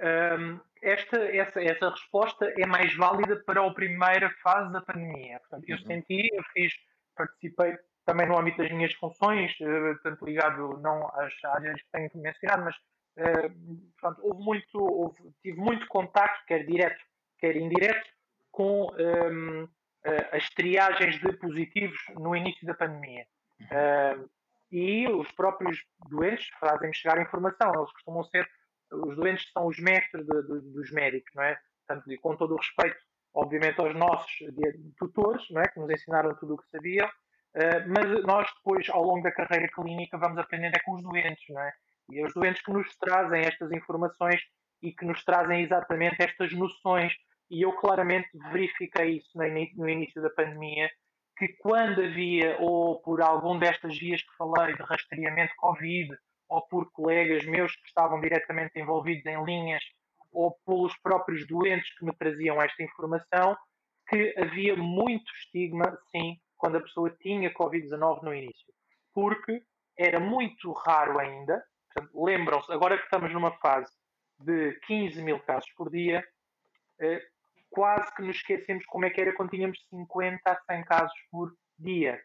[0.00, 5.40] Um, esta, essa, essa resposta é mais válida para a primeira fase da pandemia.
[5.40, 5.84] Portanto, eu uhum.
[5.84, 6.72] senti, eu fiz,
[7.16, 12.10] participei também no âmbito das minhas funções, eh, tanto ligado não às áreas que tenho
[12.14, 12.76] mencionado, mas
[14.22, 17.02] Houve muito, houve, tive muito contacto, quer direto,
[17.38, 18.08] quer indireto,
[18.50, 19.68] com um,
[20.32, 23.26] as triagens de positivos no início da pandemia.
[24.70, 27.72] E os próprios doentes fazem-me chegar informação.
[27.74, 28.48] Eles costumam ser,
[28.92, 31.58] os doentes são os mestres de, de, dos médicos, não é?
[31.86, 32.98] Portanto, com todo o respeito,
[33.34, 34.30] obviamente, aos nossos
[34.98, 35.68] tutores, não é?
[35.68, 37.08] Que nos ensinaram tudo o que sabiam.
[37.88, 41.62] mas nós depois, ao longo da carreira clínica, vamos aprendendo é com os doentes, não
[41.62, 41.72] é?
[42.10, 44.40] E é os doentes que nos trazem estas informações
[44.82, 47.12] e que nos trazem exatamente estas noções.
[47.50, 50.90] E eu claramente verifiquei isso no início da pandemia,
[51.36, 56.10] que quando havia, ou por algum destas vias que falei, de rastreamento Covid,
[56.48, 59.82] ou por colegas meus que estavam diretamente envolvidos em linhas,
[60.32, 63.56] ou pelos próprios doentes que me traziam esta informação,
[64.08, 68.72] que havia muito estigma, sim, quando a pessoa tinha Covid-19 no início.
[69.14, 69.62] Porque
[69.96, 71.62] era muito raro ainda,
[72.14, 73.92] lembram-se, agora que estamos numa fase
[74.38, 76.24] de 15 mil casos por dia,
[77.00, 77.22] eh,
[77.70, 81.52] quase que nos esquecemos como é que era quando tínhamos 50 a 100 casos por
[81.78, 82.20] dia,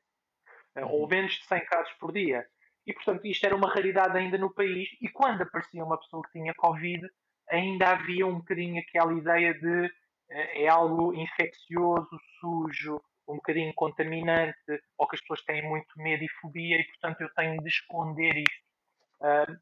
[0.75, 1.07] eh, ou uhum.
[1.07, 2.45] menos de 100 casos por dia.
[2.85, 4.89] E, portanto, isto era uma raridade ainda no país.
[5.01, 7.07] E quando aparecia uma pessoa que tinha Covid,
[7.49, 9.85] ainda havia um bocadinho aquela ideia de
[10.29, 16.23] eh, é algo infeccioso, sujo, um bocadinho contaminante ou que as pessoas têm muito medo
[16.23, 18.72] e fobia e, portanto, eu tenho de esconder isto.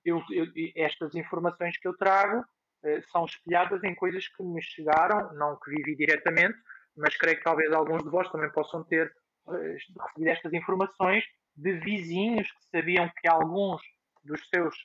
[0.03, 5.31] Eu, eu, estas informações que eu trago uh, são espelhadas em coisas que me chegaram,
[5.33, 6.57] não que vivi diretamente,
[6.97, 9.11] mas creio que talvez alguns de vós também possam ter
[9.45, 11.23] uh, recebido estas informações
[11.55, 13.81] de vizinhos que sabiam que alguns
[14.23, 14.75] dos seus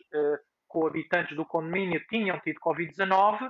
[0.66, 3.48] coabitantes do condomínio tinham tido Covid-19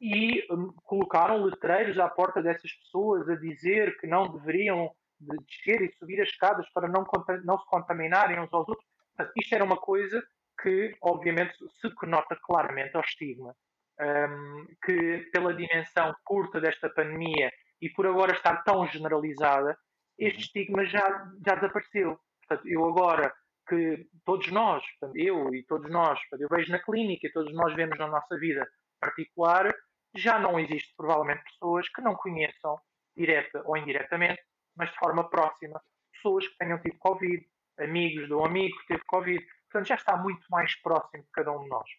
[0.00, 5.82] e um, colocaram letreiros à porta dessas pessoas a dizer que não deveriam de descer
[5.82, 7.04] e subir as escadas para não,
[7.44, 8.86] não se contaminarem uns aos outros.
[9.16, 10.22] Portanto, isto era uma coisa
[10.60, 13.54] que, obviamente, se conota claramente ao estigma.
[13.98, 19.76] Um, que, pela dimensão curta desta pandemia e por agora estar tão generalizada,
[20.18, 20.42] este uhum.
[20.42, 22.18] estigma já, já desapareceu.
[22.46, 23.32] Portanto, eu agora
[23.68, 27.52] que todos nós, portanto, eu e todos nós, portanto, eu vejo na clínica e todos
[27.54, 28.66] nós vemos na nossa vida
[29.00, 29.74] particular,
[30.14, 32.78] já não existe provavelmente pessoas que não conheçam,
[33.16, 34.40] direta ou indiretamente,
[34.76, 35.80] mas de forma próxima,
[36.12, 37.44] pessoas que tenham tido Covid,
[37.78, 39.44] amigos de um amigo que teve Covid.
[39.76, 41.90] Portanto, já está muito mais próximo de cada um de nós.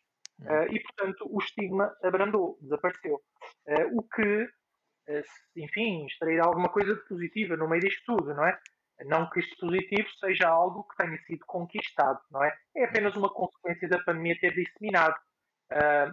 [0.42, 3.22] Uh, e, portanto, o estigma abrandou, desapareceu.
[3.68, 5.24] Uh, o que, uh,
[5.56, 8.58] enfim, extrair alguma coisa de positiva no meio disto tudo, não é?
[9.06, 12.52] Não que este positivo seja algo que tenha sido conquistado, não é?
[12.76, 15.16] É apenas uma consequência da pandemia ter disseminado.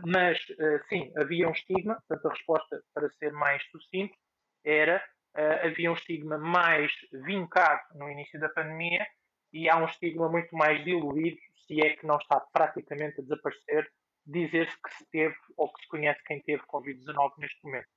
[0.07, 0.38] Mas,
[0.90, 4.14] sim, havia um estigma, portanto, a resposta, para ser mais sucinto,
[4.62, 5.03] era
[5.62, 6.92] havia um estigma mais
[7.24, 9.07] vincado no início da pandemia
[9.54, 13.90] e há um estigma muito mais diluído, se é que não está praticamente a desaparecer,
[14.26, 17.88] dizer-se que se teve ou que se conhece quem teve Covid-19 neste momento.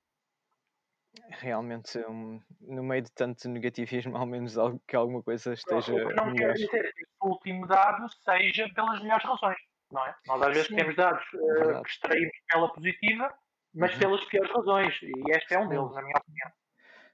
[1.30, 4.54] Realmente, um, no meio de tanto negativismo, ao menos
[4.86, 5.92] que alguma coisa esteja.
[5.92, 9.58] O que não quer dizer que o último dado seja pelas melhores razões
[9.90, 10.14] não é?
[10.26, 10.76] Nós às vezes Sim.
[10.76, 13.34] temos dados uh, que extraímos pela positiva,
[13.74, 13.98] mas uhum.
[13.98, 16.50] pelas piores razões, e este é um deles, na minha opinião.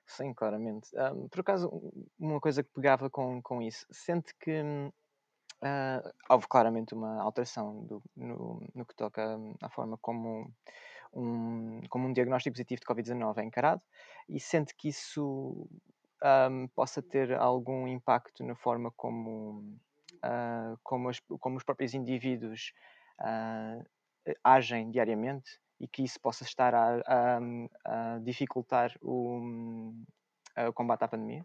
[0.06, 0.90] Sim, claramente.
[0.96, 1.70] Um, por acaso,
[2.18, 8.02] uma coisa que pegava com, com isso, sente que uh, houve claramente uma alteração do,
[8.16, 10.52] no, no que toca à forma como
[11.12, 13.82] um, como um diagnóstico positivo de Covid-19 é encarado
[14.28, 15.68] e sente que isso
[16.22, 19.78] um, possa ter algum impacto na forma como
[20.16, 22.72] uh, como, as, como, os próprios indivíduos
[23.20, 23.84] uh,
[24.42, 27.38] agem diariamente e que isso possa estar a, a,
[27.84, 29.92] a dificultar o,
[30.66, 31.44] o, combate à pandemia?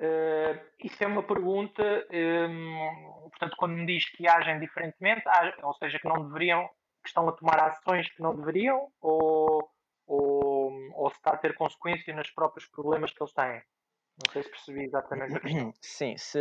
[0.00, 5.24] Uh, isso é uma pergunta, um, portanto, quando me diz que agem diferentemente,
[5.62, 6.66] ou seja, que não deveriam,
[7.02, 9.70] que estão a tomar ações que não deveriam, ou,
[10.06, 13.62] ou, ou se está a ter consequência nos próprios problemas que eles têm?
[14.24, 15.72] Não sei se percebi exatamente a questão.
[15.82, 16.40] Sim, se,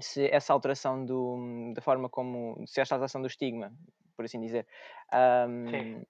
[0.00, 2.64] se essa alteração do, da forma como.
[2.68, 3.72] Se esta alteração do estigma,
[4.18, 4.66] por assim dizer.
[5.48, 6.06] Um, sim.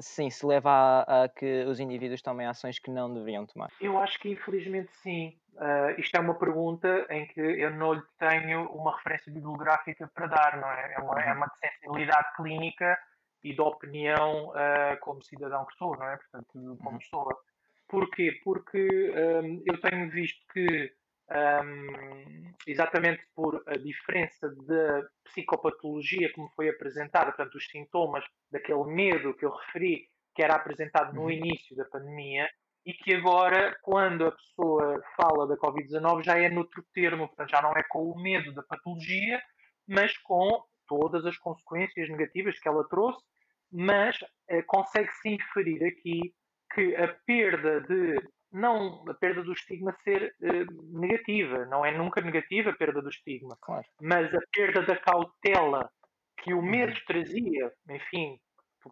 [0.00, 3.68] Sim, se leva a, a, que os indivíduos tomem ações que não deveriam tomar.
[3.78, 5.38] Eu acho que infelizmente sim.
[5.54, 10.26] Uh, isto é uma pergunta em que eu não lhe tenho uma referência bibliográfica para
[10.26, 10.94] dar, não é?
[10.94, 11.36] É uma, é uhum.
[11.36, 12.98] uma sensibilidade clínica
[13.44, 16.16] e de opinião uh, como cidadão que sou, não é?
[16.16, 16.98] Portanto, como uhum.
[16.98, 17.38] pessoa.
[17.86, 18.40] Porquê?
[18.42, 20.90] Porque um, eu tenho visto que,
[21.30, 29.34] um, exatamente por a diferença da psicopatologia como foi apresentada, portanto, os sintomas daquele medo
[29.34, 31.30] que eu referi, que era apresentado no uhum.
[31.30, 32.48] início da pandemia,
[32.84, 37.62] e que agora, quando a pessoa fala da Covid-19, já é noutro termo, portanto, já
[37.62, 39.40] não é com o medo da patologia,
[39.86, 43.22] mas com todas as consequências negativas que ela trouxe,
[43.70, 46.34] mas eh, consegue-se inferir aqui
[46.74, 48.16] que a perda de
[48.52, 53.08] não a perda do estigma ser uh, negativa, não é nunca negativa a perda do
[53.08, 53.84] estigma, claro.
[54.00, 55.90] mas a perda da cautela
[56.38, 56.62] que o uhum.
[56.62, 58.38] medo trazia, enfim,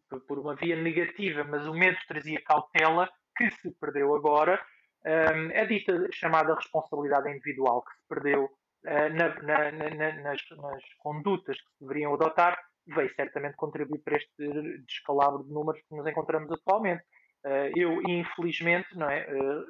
[0.08, 4.60] por, por, uma via negativa, mas o medo trazia cautela que se perdeu agora,
[5.04, 10.40] um, ehm, é dita chamada responsabilidade individual que se perdeu uh, na, na, na, nas,
[10.56, 15.94] nas condutas que se deveriam adotar, veio certamente contribuir para este descalabro de números que
[15.94, 17.04] nos encontramos atualmente.
[17.44, 19.64] Eh, eu, infelizmente, não é, eh,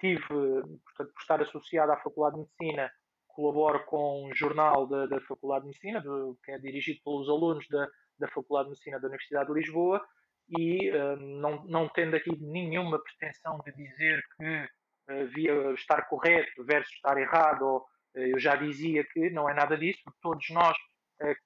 [0.00, 2.90] tive, portanto, por estar associado à Faculdade de Medicina,
[3.28, 7.66] colaboro com um jornal da, da Faculdade de Medicina, do, que é dirigido pelos alunos
[7.68, 7.88] da,
[8.18, 10.04] da Faculdade de Medicina da Universidade de Lisboa,
[10.50, 14.64] e uh, não, não tendo aqui nenhuma pretensão de dizer que
[15.12, 19.76] uh, via estar correto versus estar errado, ou, eu já dizia que não é nada
[19.76, 20.76] disso, todos nós,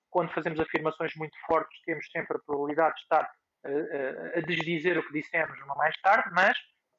[0.08, 3.28] quando fazemos afirmações muito fortes, temos sempre a probabilidade de estar
[3.64, 6.56] a, desdizer o que dissemos mais tarde, mas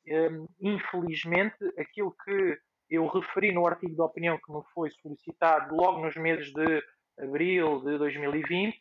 [0.08, 2.58] um, infelizmente aquilo que
[2.90, 6.84] eu referi no artigo de opinião que me foi solicitado logo nos meses de
[7.20, 8.78] abril de 2020,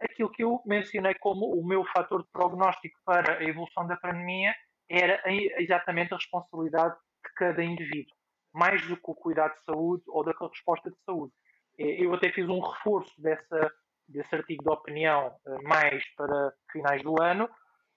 [0.00, 4.54] aquilo que eu mencionei como o meu fator de prognóstico para a evolução da pandemia
[4.88, 5.20] era
[5.58, 8.14] exatamente a responsabilidade de cada indivíduo,
[8.54, 11.32] mais do que o cuidado de saúde ou da resposta de saúde.
[11.78, 13.72] Eu até fiz um reforço dessa,
[14.08, 17.48] desse artigo de opinião eh, mais para finais do ano,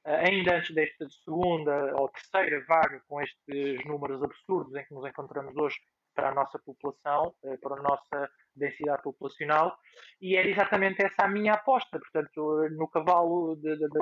[0.05, 5.05] eh, ainda antes desta segunda ou terceira vaga, com estes números absurdos em que nos
[5.05, 5.77] encontramos hoje
[6.15, 9.77] para a nossa população, eh, para a nossa densidade populacional,
[10.21, 13.55] e era exatamente essa a minha aposta, portanto, no cavalo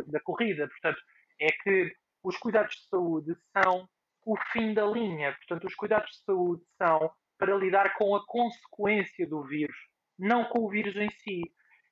[0.07, 0.99] da corrida, portanto,
[1.39, 1.93] é que
[2.23, 3.87] os cuidados de saúde são
[4.25, 9.27] o fim da linha, portanto, os cuidados de saúde são para lidar com a consequência
[9.27, 9.77] do vírus,
[10.17, 11.41] não com o vírus em si.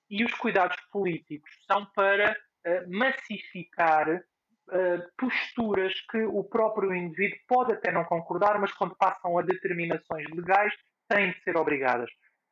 [0.10, 7.74] E os cuidados políticos são para uh, massificar uh, posturas que o próprio indivíduo pode
[7.74, 10.74] até não concordar, mas quando passam a determinações legais
[11.08, 12.10] têm de ser obrigadas.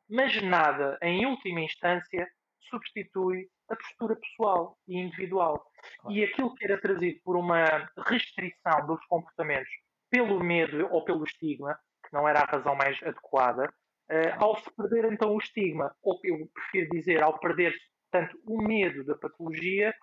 [0.08, 2.28] Mas nada, em última instância,
[2.68, 5.66] substitui a postura pessoal e individual.
[6.00, 6.16] Claro.
[6.16, 7.64] E aquilo que era trazido por uma
[8.06, 9.70] restrição dos comportamentos
[10.10, 13.72] pelo medo ou pelo estigma, que não era a razão mais adequada,
[14.10, 17.74] uh, ao se perder então o estigma, ou eu prefiro dizer, ao perder
[18.10, 19.94] tanto o medo da patologia,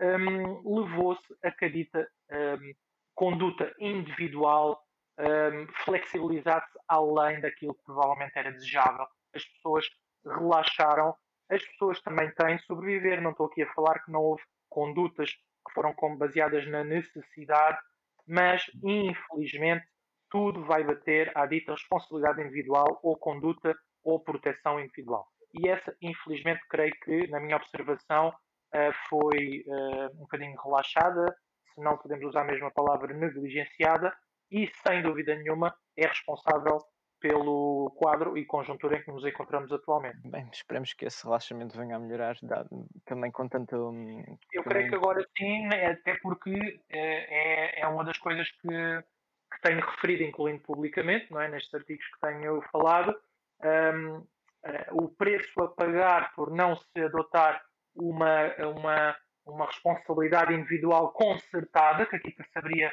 [0.00, 2.72] um, levou-se a que a dita um,
[3.14, 4.80] conduta individual
[5.18, 9.06] um, flexibilizasse além daquilo que provavelmente era desejável.
[9.34, 9.86] As pessoas
[10.24, 11.14] relaxaram,
[11.50, 13.20] as pessoas também têm sobreviver.
[13.20, 17.78] Não estou aqui a falar que não houve condutas que foram baseadas na necessidade,
[18.26, 19.86] mas infelizmente
[20.36, 23.74] tudo vai bater à dita responsabilidade individual ou conduta
[24.04, 25.26] ou proteção individual.
[25.54, 28.34] E essa, infelizmente, creio que, na minha observação,
[28.74, 31.34] eh, foi eh, um bocadinho relaxada,
[31.72, 34.12] se não podemos usar a mesma palavra, negligenciada,
[34.50, 36.78] e, sem dúvida nenhuma, é responsável
[37.18, 40.18] pelo quadro e conjuntura em que nos encontramos atualmente.
[40.28, 42.36] Bem, esperemos que esse relaxamento venha a melhorar,
[43.06, 43.74] também com tanto.
[43.88, 44.22] Hum,
[44.52, 46.52] Eu creio que agora sim, né, até porque
[46.90, 48.68] eh, é, é uma das coisas que
[49.66, 51.48] tenho referido, incluindo publicamente, não é?
[51.48, 53.10] nestes artigos que tenho falado,
[53.64, 54.26] um, uh,
[54.62, 57.60] eh, o preço a pagar por não se adotar
[57.94, 62.92] uma, uma, uma responsabilidade individual concertada, que aqui saberia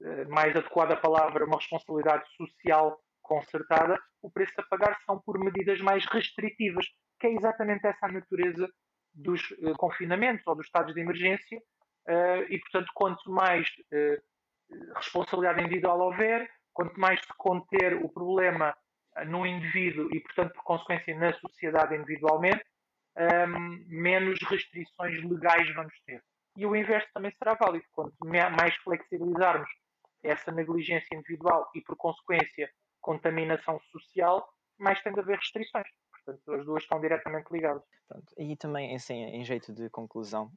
[0.00, 5.38] uh, mais adequada a palavra, uma responsabilidade social concertada, o preço a pagar são por
[5.38, 6.86] medidas mais restritivas,
[7.20, 8.66] que é exatamente essa a natureza
[9.12, 11.60] dos uh, confinamentos ou dos estados de emergência,
[12.50, 13.66] e portanto, quanto mais
[14.96, 18.74] responsabilidade individual houver, quanto mais se conter o problema
[19.26, 22.64] no indivíduo e, portanto, por consequência, na sociedade individualmente,
[23.16, 26.22] um, ehm, menos restrições legais vamos ter.
[26.56, 27.84] E o inverso também será válido.
[27.92, 29.68] Quanto mais flexibilizarmos
[30.22, 34.48] essa negligência individual e, por consequência, contaminação social,
[34.78, 35.86] mais tem de haver restrições.
[36.10, 37.82] Portanto, as duas estão diretamente ligadas.
[38.38, 40.50] E também, assim, em jeito de conclusão,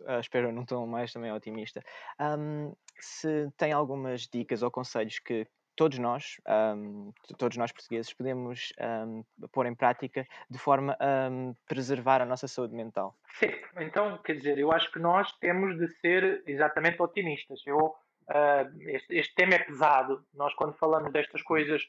[0.00, 1.82] uh, espero não tão mais também otimista,
[2.20, 6.40] um, se tem algumas dicas ou conselhos que todos nós,
[6.76, 12.26] um, todos nós portugueses, podemos um, pôr em prática de forma a um, preservar a
[12.26, 13.16] nossa saúde mental.
[13.38, 17.60] Sim, então, quer dizer, eu acho que nós temos de ser exatamente otimistas.
[17.66, 17.94] Eu
[18.28, 20.24] Uh, este, este, tema é pesado.
[20.32, 21.82] Nós, quando falamos destas coisas,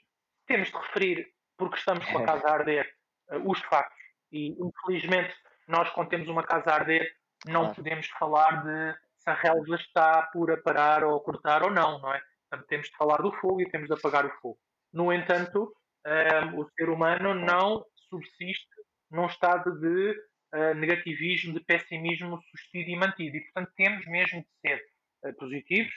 [0.45, 2.93] temos de referir, porque estamos com a casa a arder,
[3.31, 3.97] uh, os factos.
[4.31, 5.33] E, infelizmente,
[5.67, 7.15] nós, quando temos uma casa a arder,
[7.45, 7.75] não claro.
[7.75, 12.21] podemos falar de se a relva está por parar ou cortar ou não, não é?
[12.49, 14.57] Portanto, temos de falar do fogo e temos de apagar o fogo.
[14.93, 15.73] No entanto,
[16.05, 18.67] uh, o ser humano não subsiste
[19.11, 20.15] num estado de
[20.75, 23.35] negativismo, de pessimismo sustido e mantido.
[23.35, 24.85] E, portanto, temos mesmo de ser
[25.37, 25.93] positivos,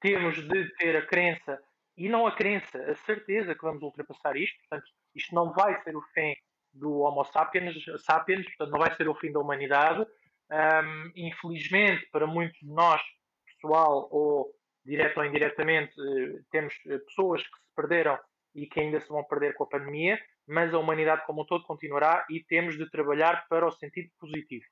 [0.00, 1.58] temos de ter a crença,
[1.96, 4.58] e não a crença, a certeza que vamos ultrapassar isto.
[4.68, 6.34] Portanto, isto não vai ser o fim
[6.72, 10.06] do Homo sapiens, sapiens portanto, não vai ser o fim da humanidade.
[10.50, 13.00] Um, infelizmente, para muitos de nós,
[13.46, 14.52] pessoal ou
[14.84, 18.18] direto ou indiretamente, eh, temos eh, pessoas que se perderam
[18.54, 21.64] e que ainda se vão perder com a pandemia, mas a humanidade como um todo
[21.64, 24.64] continuará e temos de trabalhar para o sentido positivo.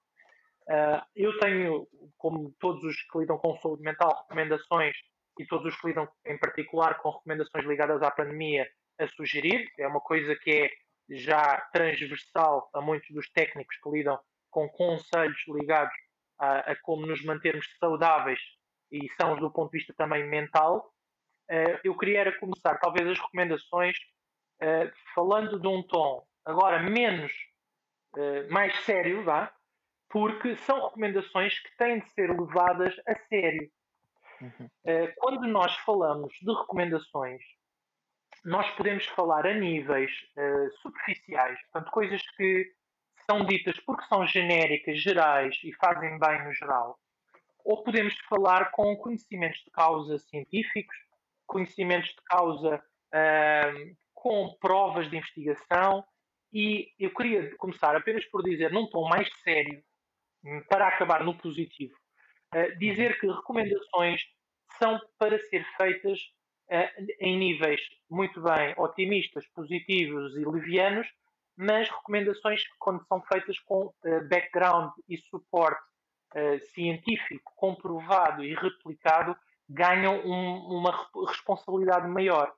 [0.68, 4.96] Uh, eu tenho, como todos os que lidam com saúde mental, recomendações
[5.38, 8.68] e todos os que lidam em particular com recomendações ligadas à pandemia
[8.98, 9.68] a sugerir.
[9.78, 10.70] É uma coisa que é
[11.08, 14.18] já transversal a muitos dos técnicos que lidam
[14.50, 15.94] com conselhos ligados
[16.38, 18.40] a, a como nos mantermos saudáveis
[18.90, 20.92] e são do ponto de vista também mental.
[21.50, 23.96] Uh, eu queria era começar, talvez, as recomendações
[24.62, 27.32] uh, falando de um tom agora menos,
[28.16, 29.52] uh, mais sério, vá,
[30.08, 33.70] porque são recomendações que têm de ser levadas a sério.
[34.40, 34.66] Uhum.
[34.66, 37.42] Uh, quando nós falamos de recomendações,
[38.44, 40.10] nós podemos falar a níveis
[40.80, 42.72] superficiais, portanto, coisas que
[43.30, 46.98] são ditas porque são genéricas, gerais e fazem bem no geral.
[47.64, 50.96] ou podemos falar com conhecimentos de causa científicos,
[51.46, 52.82] conhecimentos de causa
[54.14, 56.04] com provas de investigação.
[56.52, 59.80] E eu queria começar apenas por dizer, num tom mais sério,
[60.68, 61.94] para acabar no positivo,
[62.54, 64.22] uh, dizer que recomendações
[64.78, 66.18] são para ser feitas
[66.72, 71.06] uh, em níveis muito bem otimistas, positivos e levianos,
[71.60, 75.82] mas recomendações quando são feitas com uh, background e suporte
[76.34, 79.36] uh, científico comprovado e replicado
[79.68, 82.50] ganham um, uma responsabilidade maior.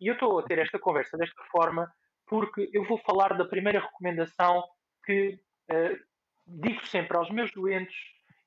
[0.00, 1.92] E eu estou a ter esta conversa desta forma
[2.26, 4.64] porque eu vou falar da primeira recomendação
[5.04, 5.38] que
[5.70, 5.98] uh,
[6.46, 7.94] digo sempre aos meus doentes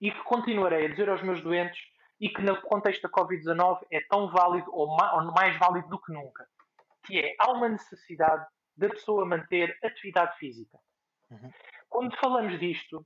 [0.01, 1.79] e que continuarei a dizer aos meus doentes
[2.19, 4.87] e que no contexto da Covid-19 é tão válido ou
[5.35, 6.47] mais válido do que nunca,
[7.05, 8.43] que é há uma necessidade
[8.79, 10.79] da pessoa manter atividade física.
[11.29, 11.51] Uhum.
[11.89, 13.05] Quando falamos disto,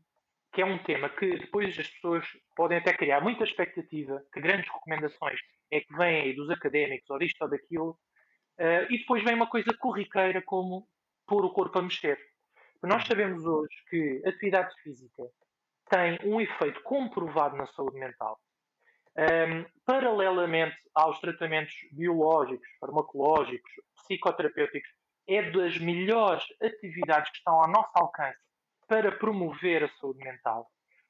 [0.54, 4.72] que é um tema que depois as pessoas podem até criar muita expectativa, que grandes
[4.72, 5.40] recomendações
[5.72, 7.90] é que vêm aí dos académicos ou disto ou daquilo,
[8.60, 10.88] uh, e depois vem uma coisa corriqueira como
[11.26, 12.20] pôr o corpo a mexer.
[12.84, 15.24] Nós sabemos hoje que atividade física
[15.90, 18.40] tem um efeito comprovado na saúde mental.
[19.16, 24.90] Um, paralelamente aos tratamentos biológicos, farmacológicos, psicoterapêuticos,
[25.28, 28.40] é das melhores atividades que estão ao nosso alcance
[28.88, 30.70] para promover a saúde mental.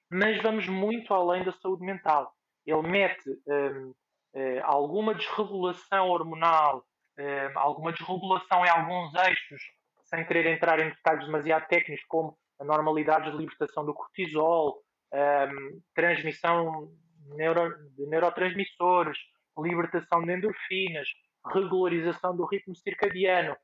[0.10, 2.32] Mas vamos muito além da saúde mental.
[2.66, 3.96] Ele mete um, uh,
[4.36, 6.86] eh, alguma desregulação hormonal,
[7.18, 9.62] um, alguma desregulação em alguns eixos,
[10.04, 14.82] sem querer entrar em detalhes demasiado técnicos, como a normalidade de libertação do cortisol,
[15.14, 16.92] um, transmissão
[17.36, 19.18] neuro, de neurotransmissores,
[19.58, 21.08] libertação de endorfinas,
[21.52, 23.56] regularização do ritmo circadiano.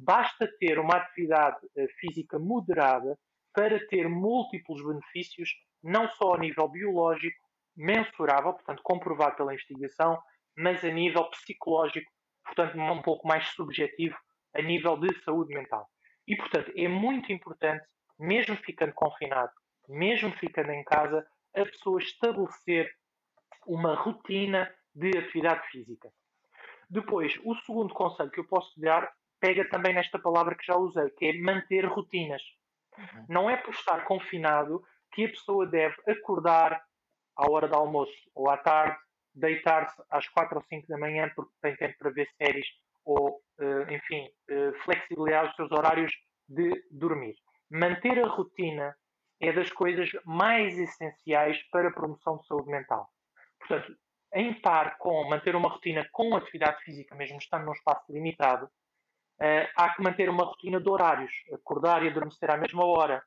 [0.00, 3.18] Basta ter uma atividade uh, física moderada
[3.52, 5.50] para ter múltiplos benefícios,
[5.82, 7.36] não só a nível biológico,
[7.76, 10.16] mensurável, portanto comprovado pela investigação,
[10.56, 12.08] mas a nível psicológico,
[12.44, 14.16] portanto um pouco mais subjetivo,
[14.54, 15.88] a nível de saúde mental.
[16.26, 17.84] E, portanto, é muito importante,
[18.18, 19.50] mesmo ficando confinado,
[19.88, 21.26] mesmo ficando em casa,
[21.56, 22.88] a pessoa estabelecer
[23.66, 26.08] uma rotina de atividade física.
[26.88, 31.10] Depois, o segundo conselho que eu posso dar pega também nesta palavra que já usei,
[31.10, 32.42] que é manter rotinas.
[32.96, 33.26] Uhum.
[33.28, 34.82] Não é por estar confinado
[35.12, 36.82] que a pessoa deve acordar
[37.36, 38.98] à hora do almoço ou à tarde,
[39.34, 42.66] deitar-se às quatro ou cinco da manhã porque tem tempo para ver séries
[43.04, 46.12] ou, uh, enfim, uh, flexibilizar os seus horários
[46.48, 47.36] de dormir.
[47.70, 48.94] Manter a rotina
[49.40, 53.08] é das coisas mais essenciais para a promoção de saúde mental.
[53.60, 53.96] Portanto,
[54.34, 58.68] em par com manter uma rotina com atividade física, mesmo estando num espaço limitado,
[59.40, 63.22] uh, há que manter uma rotina de horários, acordar e adormecer à mesma hora,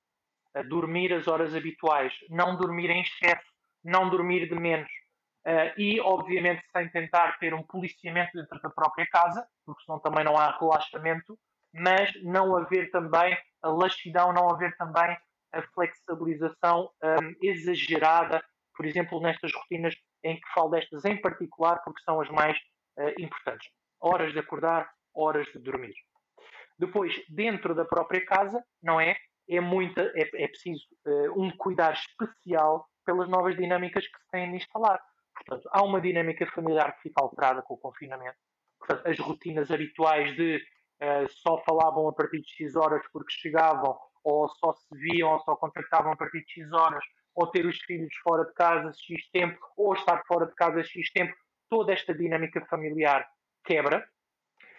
[0.55, 3.51] uh, dormir as horas habituais, não dormir em excesso,
[3.84, 4.89] não dormir de menos.
[5.45, 10.24] Uh, e, obviamente, sem tentar ter um policiamento dentro da própria casa, porque senão também
[10.24, 11.38] não há relaxamento,
[11.74, 15.18] mas não haver também a laxidão, não haver também
[15.53, 18.43] a flexibilização um, exagerada,
[18.76, 22.57] por exemplo, nestas rotinas em que falo destas em particular, porque são as mais
[23.18, 23.70] importantes.
[23.99, 25.93] Horas de acordar, horas de dormir.
[26.78, 29.16] Depois, dentro da própria casa, não é?
[29.47, 34.49] É, muita, é, é preciso uh, um cuidar especial pelas novas dinâmicas que se têm
[34.49, 34.99] de instalar.
[35.36, 38.38] Portanto, há uma dinâmica familiar que fica alterada com o confinamento.
[38.80, 43.97] Portanto, as rotinas habituais de uh, só falavam a partir de X horas porque chegavam,
[44.24, 47.03] ou só se viam, ou só contactavam a partir de X horas,
[47.36, 51.12] ou ter os filhos fora de casa X tempo, ou estar fora de casa X
[51.12, 51.34] tempo,
[51.70, 53.28] toda esta dinâmica familiar
[53.64, 54.05] quebra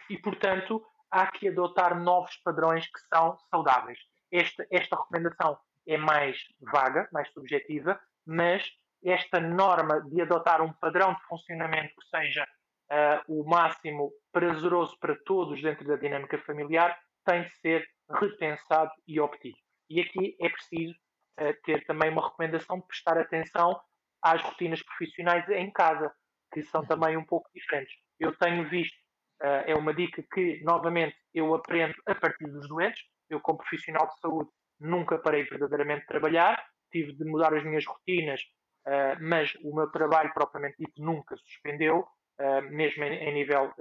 [0.09, 3.99] e, portanto, há que adotar novos padrões que são saudáveis.
[4.31, 8.65] Esta, esta recomendação é mais vaga, mais subjetiva, mas
[9.05, 15.17] esta norma de adotar um padrão de funcionamento que seja uh, o máximo prazeroso para
[15.25, 19.57] todos dentro da dinâmica familiar tem de ser repensado e obtido.
[19.91, 20.95] E aqui é preciso
[21.41, 23.79] uh, ter também uma recomendação de prestar atenção
[24.23, 26.13] às rotinas profissionais em casa,
[26.53, 27.95] que são também um pouco diferentes.
[28.21, 28.97] Eu tenho visto
[29.43, 33.03] uh, é uma dica que, novamente, eu aprendo a partir dos doentes.
[33.29, 37.85] Eu, como profissional de saúde, nunca parei verdadeiramente de trabalhar, tive de mudar as minhas
[37.85, 38.41] rotinas,
[38.87, 42.07] uh, mas o meu trabalho, propriamente dito, nunca suspendeu,
[42.41, 43.73] uh, mesmo em, em nível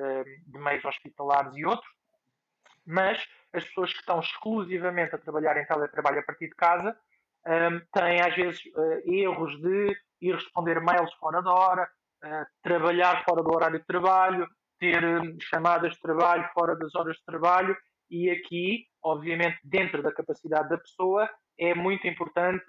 [0.48, 1.90] de meios hospitalares e outros.
[2.86, 6.98] Mas as pessoas que estão exclusivamente a trabalhar em teletrabalho a partir de casa
[7.94, 8.62] têm, às vezes,
[9.06, 11.90] erros de ir responder mails fora da hora,
[12.64, 14.48] trabalhar fora do horário de trabalho,
[14.82, 17.78] ter hum, chamadas de trabalho fora das horas de trabalho
[18.10, 22.66] e aqui, obviamente, dentro da capacidade da pessoa, é muito importante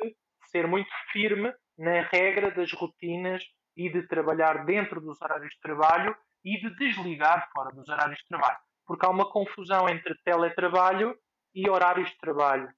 [0.51, 3.43] ser muito firme na regra das rotinas
[3.75, 8.27] e de trabalhar dentro dos horários de trabalho e de desligar fora dos horários de
[8.29, 8.59] trabalho.
[8.87, 11.17] Porque há uma confusão entre teletrabalho
[11.55, 12.69] e horários de trabalho.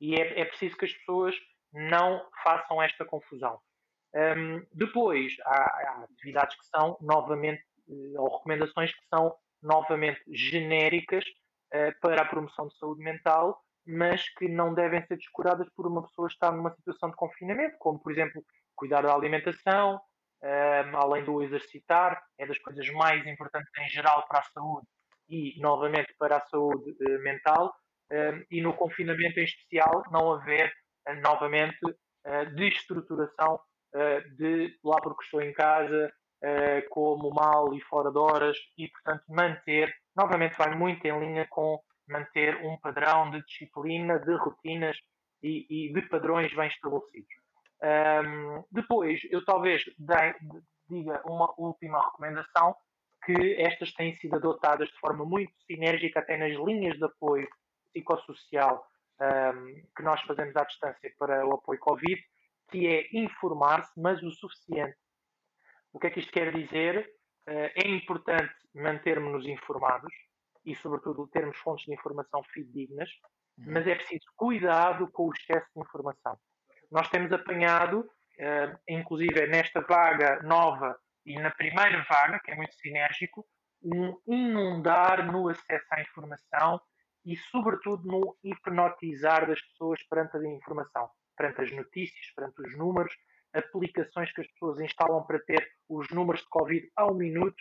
[0.00, 1.36] E é, é preciso que as pessoas
[1.72, 3.60] não façam esta confusão.
[4.14, 11.24] Um, depois, há, há, atividades que são novamente, ou recomendações que são novamente genéricas
[11.74, 16.02] uh, para a promoção de saúde mental, mas que não devem ser descuradas por uma
[16.02, 18.42] pessoa estar numa situação de confinamento, como, por exemplo,
[18.74, 20.00] cuidar da alimentação,
[20.42, 24.86] um, além do exercitar, é das coisas mais importantes em geral para a saúde
[25.28, 27.74] e, novamente, para a saúde uh, mental.
[28.12, 30.72] Um, e no confinamento em especial, não haver,
[31.22, 31.78] novamente,
[32.54, 33.60] destruturação
[34.38, 36.10] de lá porque estou em casa,
[36.90, 41.80] como mal e fora de horas, e, portanto, manter, novamente, vai muito em linha com
[42.08, 44.96] manter um padrão de disciplina, de rotinas
[45.42, 47.34] e, e de padrões bem estabelecidos.
[47.82, 49.82] Um, depois, eu talvez
[50.88, 52.74] diga uma última recomendação,
[53.24, 57.48] que estas têm sido adotadas de forma muito sinérgica até nas linhas de apoio
[57.86, 58.84] psicossocial
[59.20, 62.22] um, que nós fazemos à distância para o apoio Covid,
[62.70, 64.96] que é informar-se, mas o suficiente.
[65.94, 67.08] O que é que isto quer dizer?
[67.48, 70.12] Uh, é importante mantermos-nos informados
[70.66, 73.08] e, sobretudo, termos fontes de informação fidedignas,
[73.56, 73.72] uhum.
[73.72, 76.36] mas é preciso cuidado com o excesso de informação.
[76.90, 82.74] Nós temos apanhado, uh, inclusive nesta vaga nova e na primeira vaga, que é muito
[82.74, 83.46] sinérgico,
[83.80, 86.80] um inundar no acesso à informação
[87.24, 93.14] e, sobretudo, no hipnotizar das pessoas perante a informação, perante as notícias, perante os números,
[93.54, 97.56] aplicações que as pessoas instalam para ter os números de Covid ao minuto,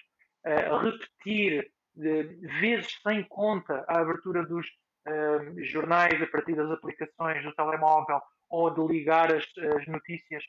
[0.46, 7.44] uh, repetir uh, vezes sem conta a abertura dos uh, jornais a partir das aplicações
[7.44, 9.46] do telemóvel ou de ligar as,
[9.78, 10.44] as notícias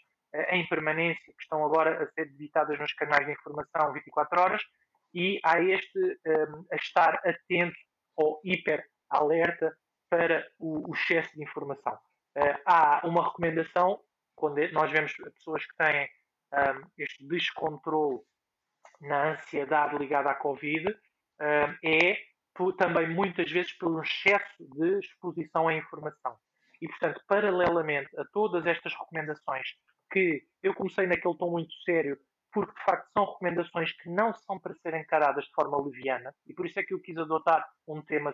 [0.51, 4.63] em permanência, que estão agora a ser editadas nos canais de informação 24 horas,
[5.15, 6.19] e há este
[6.73, 7.77] a estar atento
[8.17, 9.73] ou hiper alerta
[10.11, 11.97] para o, o excesso de informação.
[12.67, 14.01] Há uma recomendação,
[14.35, 16.09] quando nós vemos pessoas que têm
[16.53, 18.21] um, este descontrole
[19.01, 22.19] na ansiedade ligada à Covid, um, é
[22.55, 26.37] por, também muitas vezes pelo excesso de exposição à informação.
[26.81, 29.67] E, portanto, paralelamente a todas estas recomendações,
[30.13, 32.19] que eu comecei naquele tom muito sério,
[32.53, 36.55] porque de facto são recomendações que não são para serem encaradas de forma leviana, e
[36.55, 38.33] por isso é que eu quis adotar um tema,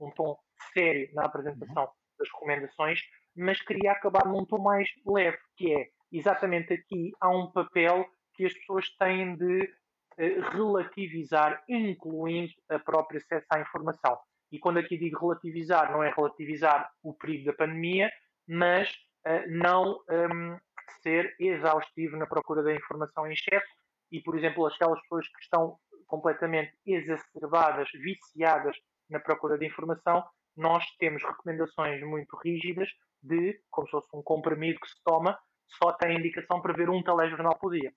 [0.00, 0.36] um tom
[0.72, 1.90] sério na apresentação uhum.
[2.18, 3.00] das recomendações,
[3.36, 8.44] mas queria acabar num tom mais leve, que é exatamente aqui há um papel que
[8.44, 9.68] as pessoas têm de
[10.16, 14.18] eh, relativizar, incluindo a própria acesso à informação.
[14.52, 18.10] E quando aqui digo relativizar, não é relativizar o perigo da pandemia,
[18.46, 18.88] mas
[19.26, 20.56] uh, não um,
[21.02, 23.66] ser exaustivo na procura da informação em excesso
[24.12, 25.76] e, por exemplo, aquelas pessoas que estão
[26.06, 28.76] completamente exacerbadas, viciadas
[29.10, 30.24] na procura de informação,
[30.56, 32.88] nós temos recomendações muito rígidas
[33.24, 35.38] de, como se fosse um comprimido que se toma,
[35.82, 37.92] só tem indicação para ver um telejornal por dia.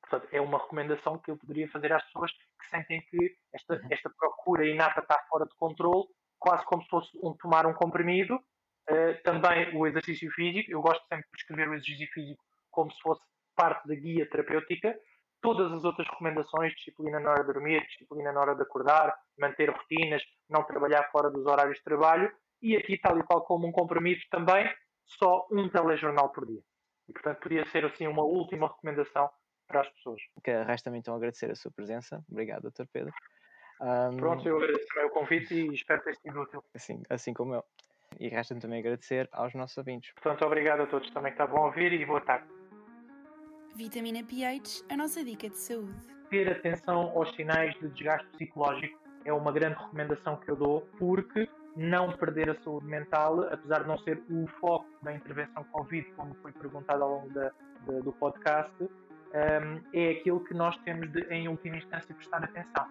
[0.00, 3.88] Portanto, é uma recomendação que eu poderia fazer às pessoas que sentem que esta, uhum.
[3.90, 6.06] esta procura inata está fora de controle,
[6.38, 8.36] quase como se fosse um, tomar um comprimido.
[8.90, 13.00] Uh, também o exercício físico, eu gosto sempre de escrever o exercício físico como se
[13.00, 13.22] fosse
[13.54, 14.98] parte da guia terapêutica.
[15.40, 19.70] Todas as outras recomendações, disciplina na hora de dormir, disciplina na hora de acordar, manter
[19.70, 22.32] rotinas, não trabalhar fora dos horários de trabalho,
[22.62, 24.70] e aqui, tal e qual como um compromisso também,
[25.04, 26.62] só um telejornal por dia.
[27.08, 29.28] E, portanto, podia ser assim uma última recomendação
[29.66, 30.20] para as pessoas.
[30.44, 32.24] Que resta-me então agradecer a sua presença.
[32.30, 32.84] Obrigado, Dr.
[32.92, 33.12] Pedro.
[33.80, 34.16] Um...
[34.16, 36.62] Pronto, eu agradeço também o convite e espero ter sido útil.
[36.74, 37.64] Assim, assim como eu.
[38.20, 40.12] E resta-me também agradecer aos nossos ouvintes.
[40.14, 42.46] Portanto, obrigado a todos também que estavam a ouvir e boa tarde.
[43.74, 45.98] Vitamina pH, a nossa dica de saúde.
[46.28, 51.48] Ter atenção aos sinais de desgaste psicológico é uma grande recomendação que eu dou, porque
[51.76, 56.34] não perder a saúde mental, apesar de não ser o foco da intervenção Covid, como
[56.36, 57.50] foi perguntado ao longo da,
[57.86, 62.86] da, do podcast, um, é aquilo que nós temos de, em última instância, prestar atenção.